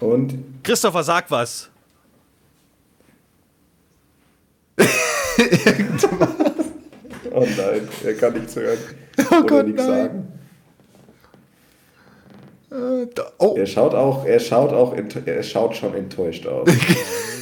[0.00, 1.68] Und Christopher, sag was.
[7.32, 8.76] Oh nein, er kann nichts hören.
[9.18, 10.26] Oh oder Gott, nichts nein.
[12.70, 13.02] sagen.
[13.02, 14.96] Äh, da, oh, Er schaut auch, er schaut auch,
[15.26, 16.68] er schaut schon enttäuscht aus.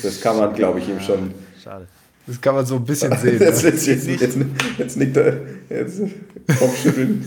[0.03, 1.35] Das kann man, glaube ich, ihm schon.
[1.61, 1.89] Schade.
[2.25, 3.41] das kann man so ein bisschen sehen.
[3.41, 3.71] Jetzt, ne?
[3.71, 4.39] jetzt, jetzt, jetzt,
[4.79, 6.01] jetzt nickt er, jetzt
[6.59, 7.25] Kopfschütteln.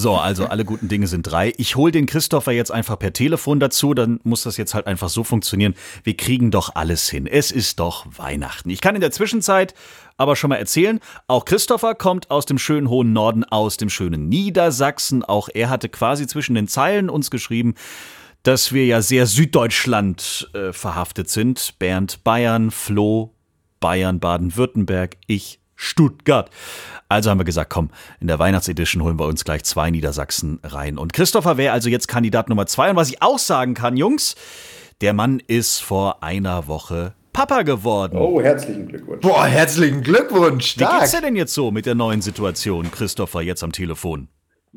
[0.00, 1.52] So, also alle guten Dinge sind drei.
[1.56, 5.08] Ich hole den Christopher jetzt einfach per Telefon dazu, dann muss das jetzt halt einfach
[5.08, 5.74] so funktionieren.
[6.04, 7.26] Wir kriegen doch alles hin.
[7.26, 8.70] Es ist doch Weihnachten.
[8.70, 9.74] Ich kann in der Zwischenzeit
[10.16, 14.28] aber schon mal erzählen, auch Christopher kommt aus dem schönen hohen Norden, aus dem schönen
[14.28, 15.24] Niedersachsen.
[15.24, 17.74] Auch er hatte quasi zwischen den Zeilen uns geschrieben,
[18.44, 21.74] dass wir ja sehr Süddeutschland äh, verhaftet sind.
[21.80, 23.34] Bernd Bayern, Flo
[23.80, 26.50] Bayern, Baden-Württemberg, ich Stuttgart.
[27.08, 27.88] Also haben wir gesagt, komm,
[28.20, 30.98] in der Weihnachtsedition holen wir uns gleich zwei Niedersachsen rein.
[30.98, 32.90] Und Christopher wäre also jetzt Kandidat Nummer zwei.
[32.90, 34.34] Und was ich auch sagen kann, Jungs,
[35.00, 38.18] der Mann ist vor einer Woche Papa geworden.
[38.18, 39.20] Oh, herzlichen Glückwunsch.
[39.20, 40.76] Boah, herzlichen Glückwunsch.
[40.76, 40.98] Wie Stark.
[40.98, 44.28] geht's dir denn jetzt so mit der neuen Situation, Christopher, jetzt am Telefon?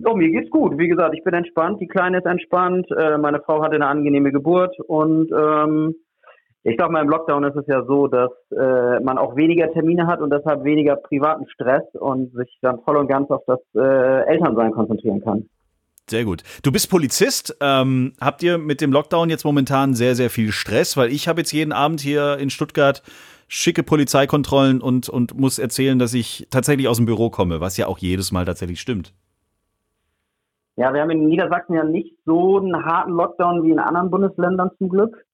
[0.06, 0.78] Oh, mir geht's gut.
[0.78, 4.32] Wie gesagt, ich bin entspannt, die Kleine ist entspannt, äh, meine Frau hatte eine angenehme
[4.32, 5.96] Geburt und ähm,
[6.64, 10.06] ich sag mal, im Lockdown ist es ja so, dass äh, man auch weniger Termine
[10.06, 14.26] hat und deshalb weniger privaten Stress und sich dann voll und ganz auf das äh,
[14.28, 15.50] Elternsein konzentrieren kann.
[16.10, 16.44] Sehr gut.
[16.62, 17.58] Du bist Polizist.
[17.62, 20.98] Ähm, habt ihr mit dem Lockdown jetzt momentan sehr, sehr viel Stress?
[20.98, 23.02] Weil ich habe jetzt jeden Abend hier in Stuttgart
[23.48, 27.88] schicke Polizeikontrollen und, und muss erzählen, dass ich tatsächlich aus dem Büro komme, was ja
[27.88, 29.14] auch jedes Mal tatsächlich stimmt.
[30.78, 34.72] Ja, wir haben in Niedersachsen ja nicht so einen harten Lockdown wie in anderen Bundesländern
[34.78, 35.26] zum Glück.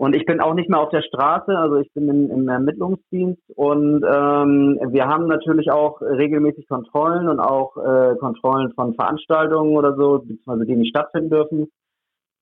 [0.00, 3.42] Und ich bin auch nicht mehr auf der Straße, also ich bin im, im Ermittlungsdienst
[3.54, 9.94] und ähm, wir haben natürlich auch regelmäßig Kontrollen und auch äh, Kontrollen von Veranstaltungen oder
[9.96, 11.68] so, beziehungsweise die nicht stattfinden dürfen.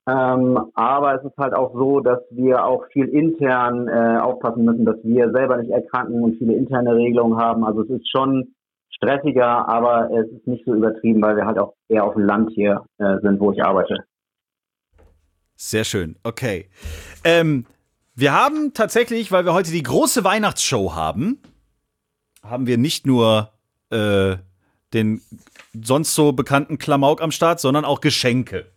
[0.09, 4.85] Ähm, aber es ist halt auch so, dass wir auch viel intern äh, aufpassen müssen,
[4.85, 7.65] dass wir selber nicht erkranken und viele interne Regelungen haben.
[7.65, 8.55] Also es ist schon
[8.89, 12.53] stressiger, aber es ist nicht so übertrieben, weil wir halt auch eher auf dem Land
[12.55, 14.05] hier äh, sind, wo ich arbeite.
[15.61, 16.15] Sehr schön.
[16.23, 16.71] Okay.
[17.25, 17.67] Ähm,
[18.15, 21.43] wir haben tatsächlich, weil wir heute die große Weihnachtsshow haben,
[22.45, 23.53] haben wir nicht nur
[23.91, 24.37] äh,
[24.95, 25.21] den
[25.75, 28.71] sonst so bekannten Klamauk am Start, sondern auch Geschenke.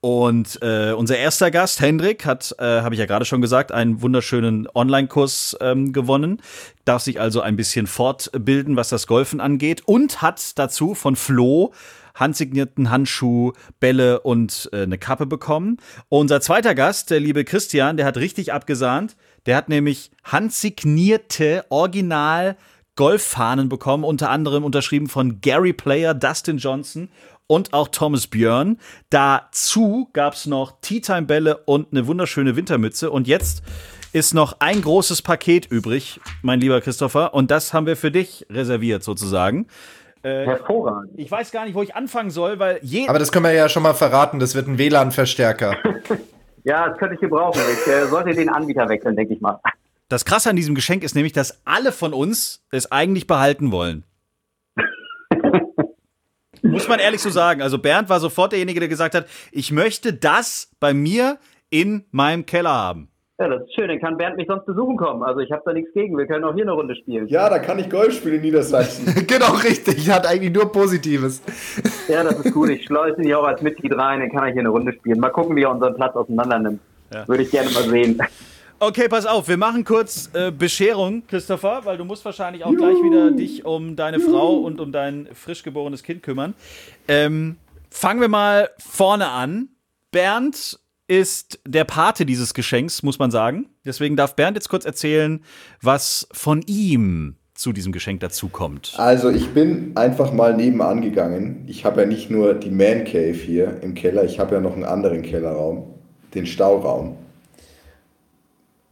[0.00, 4.00] Und äh, unser erster Gast, Hendrik, hat, äh, habe ich ja gerade schon gesagt, einen
[4.00, 6.40] wunderschönen Online-Kurs ähm, gewonnen,
[6.86, 11.74] darf sich also ein bisschen fortbilden, was das Golfen angeht und hat dazu von Flo
[12.20, 15.78] handsignierten Handschuh, Bälle und äh, eine Kappe bekommen.
[16.08, 19.16] Unser zweiter Gast, der liebe Christian, der hat richtig abgesahnt.
[19.46, 22.56] Der hat nämlich handsignierte Original
[22.96, 27.08] Golffahnen bekommen, unter anderem unterschrieben von Gary Player, Dustin Johnson
[27.46, 28.78] und auch Thomas Björn.
[29.08, 33.10] Dazu gab es noch Tea Time Bälle und eine wunderschöne Wintermütze.
[33.10, 33.62] Und jetzt
[34.12, 37.32] ist noch ein großes Paket übrig, mein lieber Christopher.
[37.32, 39.66] Und das haben wir für dich reserviert sozusagen.
[40.22, 41.12] Äh, Hervorragend.
[41.16, 43.68] Ich weiß gar nicht, wo ich anfangen soll, weil je Aber das können wir ja
[43.68, 45.76] schon mal verraten, das wird ein WLAN-Verstärker.
[46.64, 47.60] Ja, das könnte ich gebrauchen.
[47.72, 49.60] Ich äh, sollte den Anbieter wechseln, denke ich mal.
[50.08, 54.04] Das Krasse an diesem Geschenk ist nämlich, dass alle von uns es eigentlich behalten wollen.
[56.62, 57.62] Muss man ehrlich so sagen.
[57.62, 61.38] Also Bernd war sofort derjenige, der gesagt hat, ich möchte das bei mir
[61.70, 63.09] in meinem Keller haben.
[63.40, 63.88] Ja, das ist schön.
[63.88, 65.22] Dann kann Bernd mich sonst besuchen kommen.
[65.22, 66.18] Also ich habe da nichts gegen.
[66.18, 67.26] Wir können auch hier eine Runde spielen.
[67.28, 69.26] Ja, da kann ich Golf spielen in Niedersachsen.
[69.26, 70.10] genau, richtig.
[70.10, 71.40] Hat eigentlich nur Positives.
[72.06, 72.68] Ja, das ist gut.
[72.68, 74.20] Ich schleuse ihn hier auch als Mitglied rein.
[74.20, 75.18] Dann kann er hier eine Runde spielen.
[75.20, 76.80] Mal gucken, wie er unseren Platz auseinander nimmt.
[77.14, 77.26] Ja.
[77.26, 78.20] Würde ich gerne mal sehen.
[78.78, 82.96] Okay, pass auf, wir machen kurz äh, Bescherung, Christopher, weil du musst wahrscheinlich auch gleich
[83.02, 86.54] wieder dich um deine Frau und um dein frisch geborenes Kind kümmern.
[87.06, 87.56] Ähm,
[87.90, 89.68] fangen wir mal vorne an.
[90.12, 90.79] Bernd
[91.10, 93.66] ist der Pate dieses Geschenks, muss man sagen.
[93.84, 95.42] Deswegen darf Bernd jetzt kurz erzählen,
[95.82, 98.94] was von ihm zu diesem Geschenk dazukommt.
[98.96, 101.64] Also ich bin einfach mal nebenan gegangen.
[101.66, 104.74] Ich habe ja nicht nur die Man Cave hier im Keller, ich habe ja noch
[104.74, 105.94] einen anderen Kellerraum,
[106.32, 107.16] den Stauraum.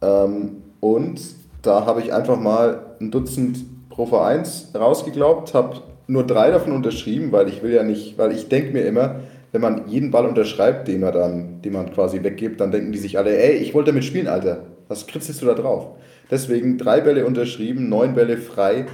[0.01, 1.21] Ähm, und
[1.61, 7.31] da habe ich einfach mal ein Dutzend Pro V1 rausgeglaubt, habe nur drei davon unterschrieben,
[7.31, 9.21] weil ich will ja nicht, weil ich denke mir immer,
[9.51, 12.99] wenn man jeden Ball unterschreibt, den man dann, den man quasi weggibt, dann denken die
[12.99, 14.63] sich alle, ey, ich wollte damit spielen, Alter.
[14.87, 15.87] Was kritzelst du da drauf?
[16.29, 18.85] Deswegen drei Bälle unterschrieben, neun Bälle frei.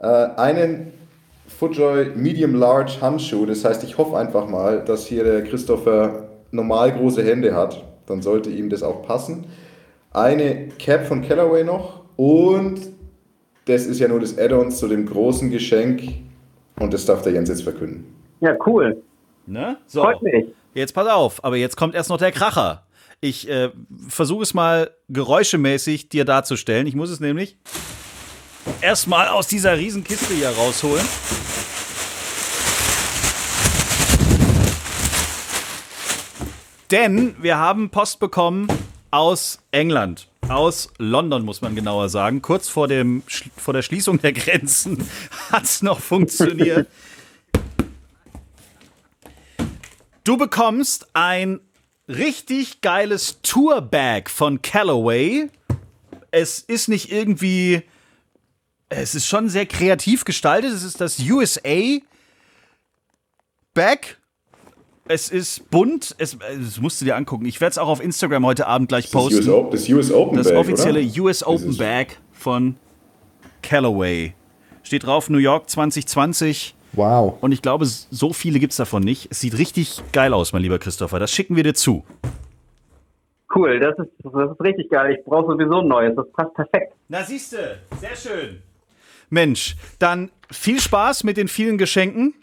[0.00, 0.92] Äh, einen
[1.46, 6.92] Footjoy Medium Large Handschuh, das heißt, ich hoffe einfach mal, dass hier der Christopher normal
[6.92, 7.84] große Hände hat.
[8.06, 9.46] Dann sollte ihm das auch passen.
[10.12, 12.80] Eine Cap von Callaway noch und
[13.66, 16.02] das ist ja nur das Add-on zu dem großen Geschenk
[16.80, 18.04] und das darf der Jens jetzt verkünden.
[18.40, 19.00] Ja, cool.
[19.50, 19.78] Ne?
[19.86, 20.02] So.
[20.02, 20.46] Freut mich.
[20.74, 22.86] Jetzt pass auf, aber jetzt kommt erst noch der Kracher.
[23.20, 23.70] Ich äh,
[24.08, 26.86] versuche es mal geräuschemäßig dir darzustellen.
[26.86, 27.58] Ich muss es nämlich
[28.80, 31.04] erstmal aus dieser Riesenkiste hier rausholen.
[36.92, 38.68] Denn wir haben Post bekommen
[39.10, 40.28] aus England.
[40.48, 42.40] Aus London, muss man genauer sagen.
[42.40, 43.22] Kurz vor, dem,
[43.56, 45.08] vor der Schließung der Grenzen
[45.52, 46.88] hat es noch funktioniert.
[50.24, 51.60] Du bekommst ein
[52.08, 55.48] richtig geiles Tourbag von Callaway.
[56.30, 57.82] Es ist nicht irgendwie.
[58.88, 60.72] Es ist schon sehr kreativ gestaltet.
[60.72, 61.98] Es ist das USA
[63.72, 64.18] Bag.
[65.06, 67.44] Es ist bunt, es, das musst du dir angucken.
[67.44, 69.48] Ich werde es auch auf Instagram heute Abend gleich Das posten.
[69.48, 71.22] US das US Open Das Bag, offizielle oder?
[71.22, 72.76] US Open Bag von
[73.62, 74.34] Callaway.
[74.84, 76.74] Steht drauf New York 2020.
[76.92, 77.38] Wow.
[77.40, 79.28] Und ich glaube, so viele gibt es davon nicht.
[79.30, 81.18] Es sieht richtig geil aus, mein lieber Christopher.
[81.18, 82.04] Das schicken wir dir zu.
[83.54, 85.16] Cool, das ist, das ist richtig geil.
[85.18, 86.14] Ich brauche sowieso ein neues.
[86.14, 86.94] Das passt perfekt.
[87.08, 88.62] Na siehste, sehr schön.
[89.28, 92.34] Mensch, dann viel Spaß mit den vielen Geschenken.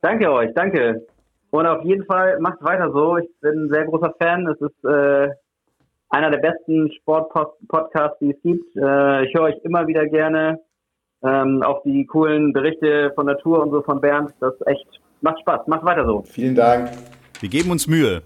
[0.00, 1.06] Danke euch, danke.
[1.50, 3.16] Und auf jeden Fall macht weiter so.
[3.18, 4.46] Ich bin ein sehr großer Fan.
[4.46, 5.28] Es ist äh,
[6.08, 8.76] einer der besten Sport-Podcasts, die es gibt.
[8.76, 10.60] Äh, ich höre euch immer wieder gerne.
[11.22, 14.32] Ähm, auch die coolen Berichte von der Tour und so von Bernd.
[14.40, 14.86] Das ist echt,
[15.20, 15.66] macht Spaß.
[15.66, 16.22] Macht weiter so.
[16.22, 16.90] Vielen Dank.
[17.40, 18.22] Wir geben uns Mühe.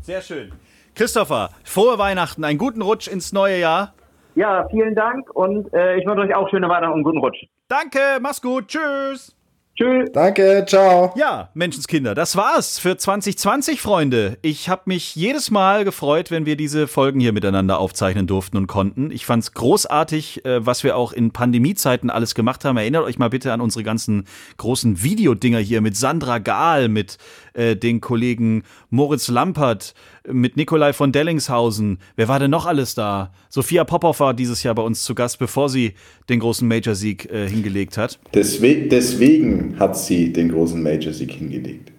[0.00, 0.52] Sehr schön.
[0.94, 3.92] Christopher, frohe Weihnachten, einen guten Rutsch ins neue Jahr.
[4.34, 7.44] Ja, vielen Dank und äh, ich wünsche euch auch schöne Weihnachten und einen guten Rutsch.
[7.68, 9.36] Danke, mach's gut, tschüss.
[9.76, 10.08] Tschüss.
[10.10, 11.12] Danke, ciao.
[11.16, 14.38] Ja, Menschenskinder, das war's für 2020, Freunde.
[14.40, 18.68] Ich habe mich jedes Mal gefreut, wenn wir diese Folgen hier miteinander aufzeichnen durften und
[18.68, 19.10] konnten.
[19.10, 22.78] Ich fand's großartig, äh, was wir auch in Pandemiezeiten alles gemacht haben.
[22.78, 24.24] Erinnert euch mal bitte an unsere ganzen
[24.56, 27.18] großen Videodinger hier mit Sandra Gahl, mit
[27.52, 29.92] äh, den Kollegen Moritz Lampert,
[30.32, 31.98] mit Nikolai von Dellingshausen.
[32.16, 33.32] Wer war denn noch alles da?
[33.48, 35.94] Sophia Popov war dieses Jahr bei uns zu Gast, bevor sie
[36.28, 38.18] den großen Major-Sieg äh, hingelegt hat.
[38.34, 41.92] Deswegen, deswegen hat sie den großen Major-Sieg hingelegt.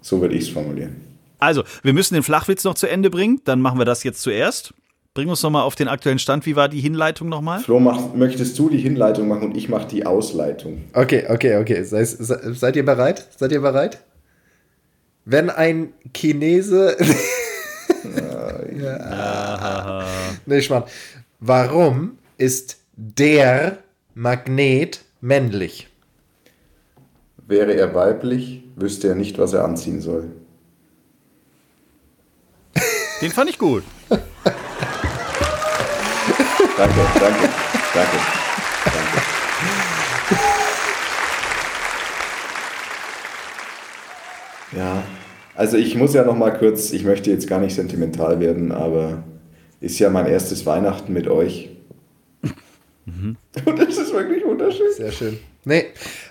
[0.00, 0.96] So würde ich es formulieren.
[1.38, 3.40] Also, wir müssen den Flachwitz noch zu Ende bringen.
[3.44, 4.74] Dann machen wir das jetzt zuerst.
[5.14, 6.46] Bring uns noch mal auf den aktuellen Stand.
[6.46, 7.60] Wie war die Hinleitung nochmal?
[7.60, 10.84] Flo, mach, möchtest du die Hinleitung machen und ich mache die Ausleitung?
[10.94, 11.82] Okay, okay, okay.
[11.82, 13.28] Sei, se, seid ihr bereit?
[13.36, 14.02] Seid ihr bereit?
[15.24, 16.96] Wenn ein Chinese.
[18.78, 20.04] ja.
[20.46, 20.84] Nee, Schmarrn.
[21.40, 23.78] Warum ist der
[24.14, 25.88] Magnet männlich?
[27.46, 30.30] Wäre er weiblich, wüsste er nicht, was er anziehen soll.
[33.20, 33.84] Den fand ich gut.
[36.76, 37.48] Danke, danke,
[37.94, 38.16] danke.
[44.72, 45.02] Ja,
[45.54, 49.22] also ich muss ja noch mal kurz, ich möchte jetzt gar nicht sentimental werden, aber
[49.80, 51.70] ist ja mein erstes Weihnachten mit euch.
[53.06, 54.92] Und das ist wirklich wunderschön.
[54.96, 55.38] Sehr schön.
[55.64, 55.86] Nee,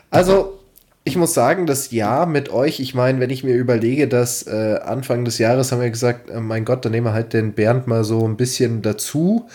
[0.10, 0.60] also
[1.04, 4.80] ich muss sagen, das Jahr mit euch, ich meine, wenn ich mir überlege, dass äh,
[4.84, 7.88] Anfang des Jahres haben wir gesagt, äh, mein Gott, dann nehmen wir halt den Bernd
[7.88, 9.48] mal so ein bisschen dazu.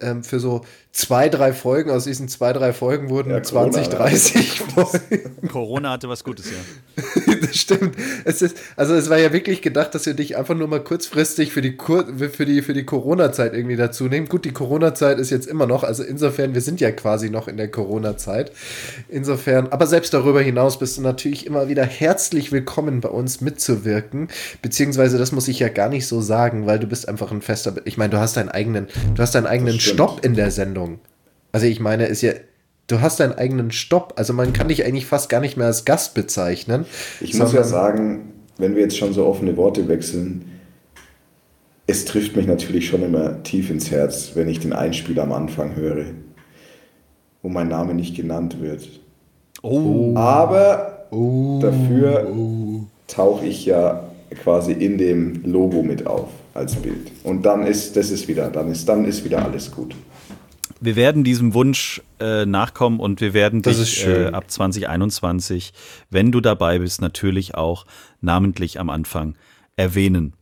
[0.00, 0.62] Ähm, für so
[0.94, 5.48] zwei, drei Folgen, aus diesen zwei, drei Folgen wurden Ja, 20, Corona, 30 Folgen.
[5.48, 7.34] Corona hatte was Gutes, ja.
[7.40, 7.96] das stimmt.
[8.24, 11.52] Es ist, also es war ja wirklich gedacht, dass wir dich einfach nur mal kurzfristig
[11.52, 14.28] für die, Kur für die, für die Corona-Zeit irgendwie dazu nehmen.
[14.28, 17.56] Gut, die Corona-Zeit ist jetzt immer noch, also insofern, wir sind ja quasi noch in
[17.56, 18.52] der Corona-Zeit.
[19.08, 24.28] Insofern, aber selbst darüber hinaus bist du natürlich immer wieder herzlich willkommen bei uns mitzuwirken.
[24.62, 27.74] Beziehungsweise, das muss ich ja gar nicht so sagen, weil du bist einfach ein fester,
[27.84, 29.80] ich meine, du hast deinen eigenen, du hast deinen eigenen.
[29.92, 30.98] Stopp in der Sendung.
[31.52, 32.32] Also ich meine, ist ja,
[32.86, 34.14] du hast deinen eigenen Stopp.
[34.16, 36.84] Also man kann dich eigentlich fast gar nicht mehr als Gast bezeichnen.
[37.20, 40.50] Ich muss ja sagen, wenn wir jetzt schon so offene Worte wechseln,
[41.86, 45.76] es trifft mich natürlich schon immer tief ins Herz, wenn ich den Einspieler am Anfang
[45.76, 46.06] höre,
[47.42, 48.88] wo mein Name nicht genannt wird.
[49.62, 50.14] Oh.
[50.16, 51.06] Aber
[51.60, 52.26] dafür
[53.06, 54.08] tauche ich ja
[54.42, 57.10] quasi in dem Logo mit auf als Bild.
[57.22, 59.94] Und dann ist, das ist wieder, dann ist, dann ist wieder alles gut.
[60.80, 64.32] Wir werden diesem Wunsch äh, nachkommen und wir werden Das ist dich schön.
[64.32, 65.72] äh, ab 2021,
[66.10, 67.86] wenn du dabei bist, natürlich auch
[68.20, 69.36] namentlich am Anfang
[69.76, 70.34] erwähnen.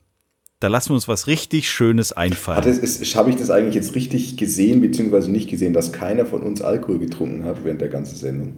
[0.59, 2.59] Da lassen wir uns was richtig Schönes einfallen.
[2.59, 6.25] Hat es, ist, habe ich das eigentlich jetzt richtig gesehen, beziehungsweise nicht gesehen, dass keiner
[6.25, 8.55] von uns Alkohol getrunken hat während der ganzen Sendung?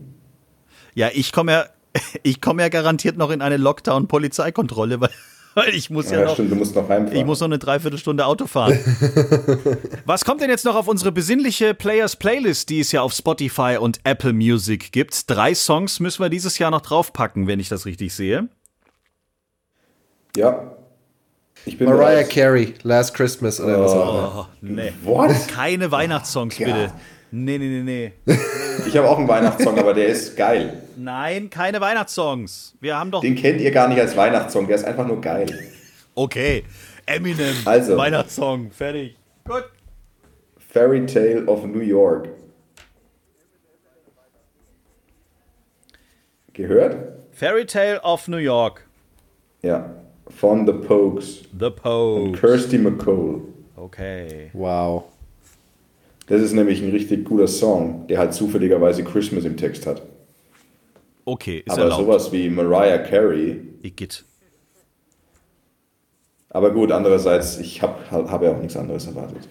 [0.94, 1.64] Ja, ich komme ja,
[2.22, 5.10] ich komme ja garantiert noch in eine Lockdown-Polizeikontrolle, weil,
[5.54, 7.16] weil ich muss ja, Ja, noch, stimmt, du musst noch heimfahren.
[7.18, 8.78] ich muss noch eine Dreiviertelstunde Auto fahren.
[10.06, 13.76] Was kommt denn jetzt noch auf unsere besinnliche Players Playlist, die es ja auf Spotify
[13.80, 15.28] und Apple Music gibt?
[15.30, 18.48] Drei Songs müssen wir dieses Jahr noch draufpacken, wenn ich das richtig sehe.
[20.36, 20.72] Ja.
[21.66, 22.30] Ich bin Mariah bereit.
[22.30, 24.48] Carey, Last Christmas oder was auch immer.
[24.50, 24.92] Oh, nee.
[25.02, 25.30] What?
[25.48, 26.66] Keine Weihnachtssongs, Ja.
[26.66, 26.92] bitte.
[27.30, 28.36] Nee, nee, nee, nee.
[28.86, 30.82] Ich habe auch einen Weihnachtssong, aber der ist geil.
[30.96, 32.76] Nein, keine Weihnachtssongs.
[32.80, 33.20] Wir haben doch.
[33.20, 35.46] Den kennt ihr gar nicht als Weihnachtssong, der ist einfach nur geil.
[36.14, 36.64] Okay.
[37.06, 37.54] Eminem.
[37.64, 37.96] Also.
[37.96, 38.70] Weihnachtssong.
[38.70, 39.16] Fertig.
[39.46, 39.64] Gut.
[40.58, 42.28] Fairy Tale of New York.
[46.52, 46.96] Gehört?
[47.32, 48.86] Fairy Tale of New York.
[49.62, 49.90] Ja.
[50.28, 51.42] Von The Pokes.
[51.58, 52.24] The Pogues.
[52.24, 53.42] Und Kirsty McCole.
[53.76, 54.50] Okay.
[54.52, 55.04] Wow.
[56.26, 60.02] Das ist nämlich ein richtig guter Song, der halt zufälligerweise Christmas im Text hat.
[61.24, 62.02] Okay, ist Aber erlaubt.
[62.02, 64.24] sowas wie Mariah Carey, Igitt.
[66.50, 69.48] Aber gut, andererseits, ich habe hab ja auch nichts anderes erwartet.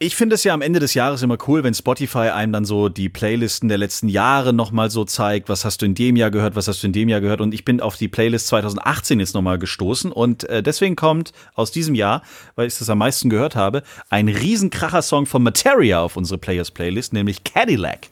[0.00, 2.88] Ich finde es ja am Ende des Jahres immer cool, wenn Spotify einem dann so
[2.88, 6.56] die Playlisten der letzten Jahre nochmal so zeigt, was hast du in dem Jahr gehört,
[6.56, 7.40] was hast du in dem Jahr gehört.
[7.40, 10.12] Und ich bin auf die Playlist 2018 jetzt nochmal gestoßen.
[10.12, 12.22] Und äh, deswegen kommt aus diesem Jahr,
[12.54, 17.42] weil ich das am meisten gehört habe, ein Riesenkracher-Song von Materia auf unsere Players-Playlist, nämlich
[17.44, 18.08] Cadillac.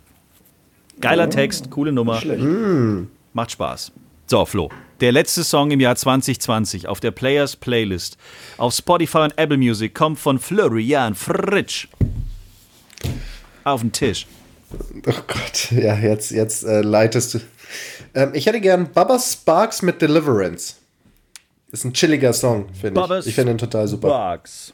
[1.00, 2.20] Geiler Text, coole Nummer.
[2.20, 2.44] Schlecht.
[3.32, 3.92] Macht Spaß.
[4.26, 4.70] So, Flo.
[5.00, 8.16] Der letzte Song im Jahr 2020 auf der Players Playlist
[8.56, 11.88] auf Spotify und Apple Music kommt von Florian Fritsch.
[13.64, 14.26] Auf den Tisch.
[15.06, 17.40] Oh Gott, ja, jetzt, jetzt äh, leitest du.
[18.14, 20.76] Ähm, ich hätte gern Baba Sparks mit Deliverance.
[21.72, 23.26] Ist ein chilliger Song, finde ich.
[23.26, 24.08] Ich finde ihn total super.
[24.08, 24.72] Sparks.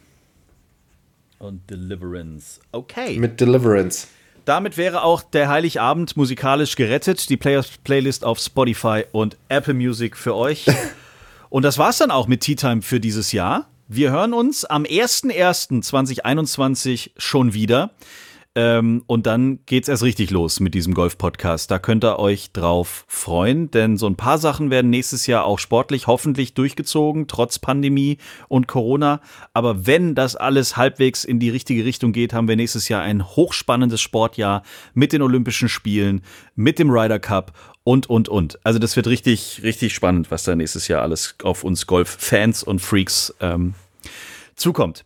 [1.38, 2.60] Und Deliverance.
[2.72, 3.18] Okay.
[3.18, 4.08] Mit Deliverance.
[4.48, 7.28] Damit wäre auch der Heiligabend musikalisch gerettet.
[7.28, 10.64] Die Players Playlist auf Spotify und Apple Music für euch.
[11.50, 13.68] und das war's dann auch mit Tea Time für dieses Jahr.
[13.88, 17.90] Wir hören uns am 01.01.2021 schon wieder.
[18.54, 21.70] Ähm, und dann geht's erst richtig los mit diesem Golf-Podcast.
[21.70, 25.58] Da könnt ihr euch drauf freuen, denn so ein paar Sachen werden nächstes Jahr auch
[25.58, 28.18] sportlich hoffentlich durchgezogen, trotz Pandemie
[28.48, 29.20] und Corona.
[29.52, 33.24] Aber wenn das alles halbwegs in die richtige Richtung geht, haben wir nächstes Jahr ein
[33.24, 34.62] hochspannendes Sportjahr
[34.94, 36.22] mit den Olympischen Spielen,
[36.56, 37.52] mit dem Ryder Cup
[37.84, 38.58] und, und, und.
[38.64, 42.80] Also das wird richtig, richtig spannend, was da nächstes Jahr alles auf uns Golf-Fans und
[42.80, 43.74] Freaks ähm,
[44.56, 45.04] zukommt.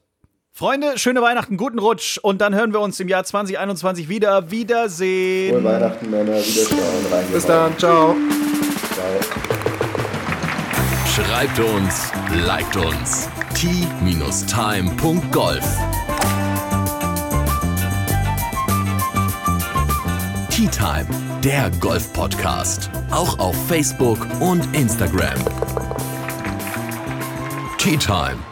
[0.62, 4.52] Freunde, schöne Weihnachten, guten Rutsch und dann hören wir uns im Jahr 2021 wieder.
[4.52, 5.54] Wiedersehen.
[5.54, 6.34] Frohe Weihnachten, Männer.
[6.36, 7.32] Wiederschauen.
[7.32, 8.14] Bis dann, ciao.
[8.94, 9.18] Ciao.
[11.16, 12.12] Schreibt uns,
[12.46, 13.28] liked uns.
[13.54, 14.44] t-time.golf
[20.50, 21.08] Tea Time,
[21.42, 22.88] der Golf-Podcast.
[23.10, 25.34] Auch auf Facebook und Instagram.
[27.78, 28.51] Tea Time.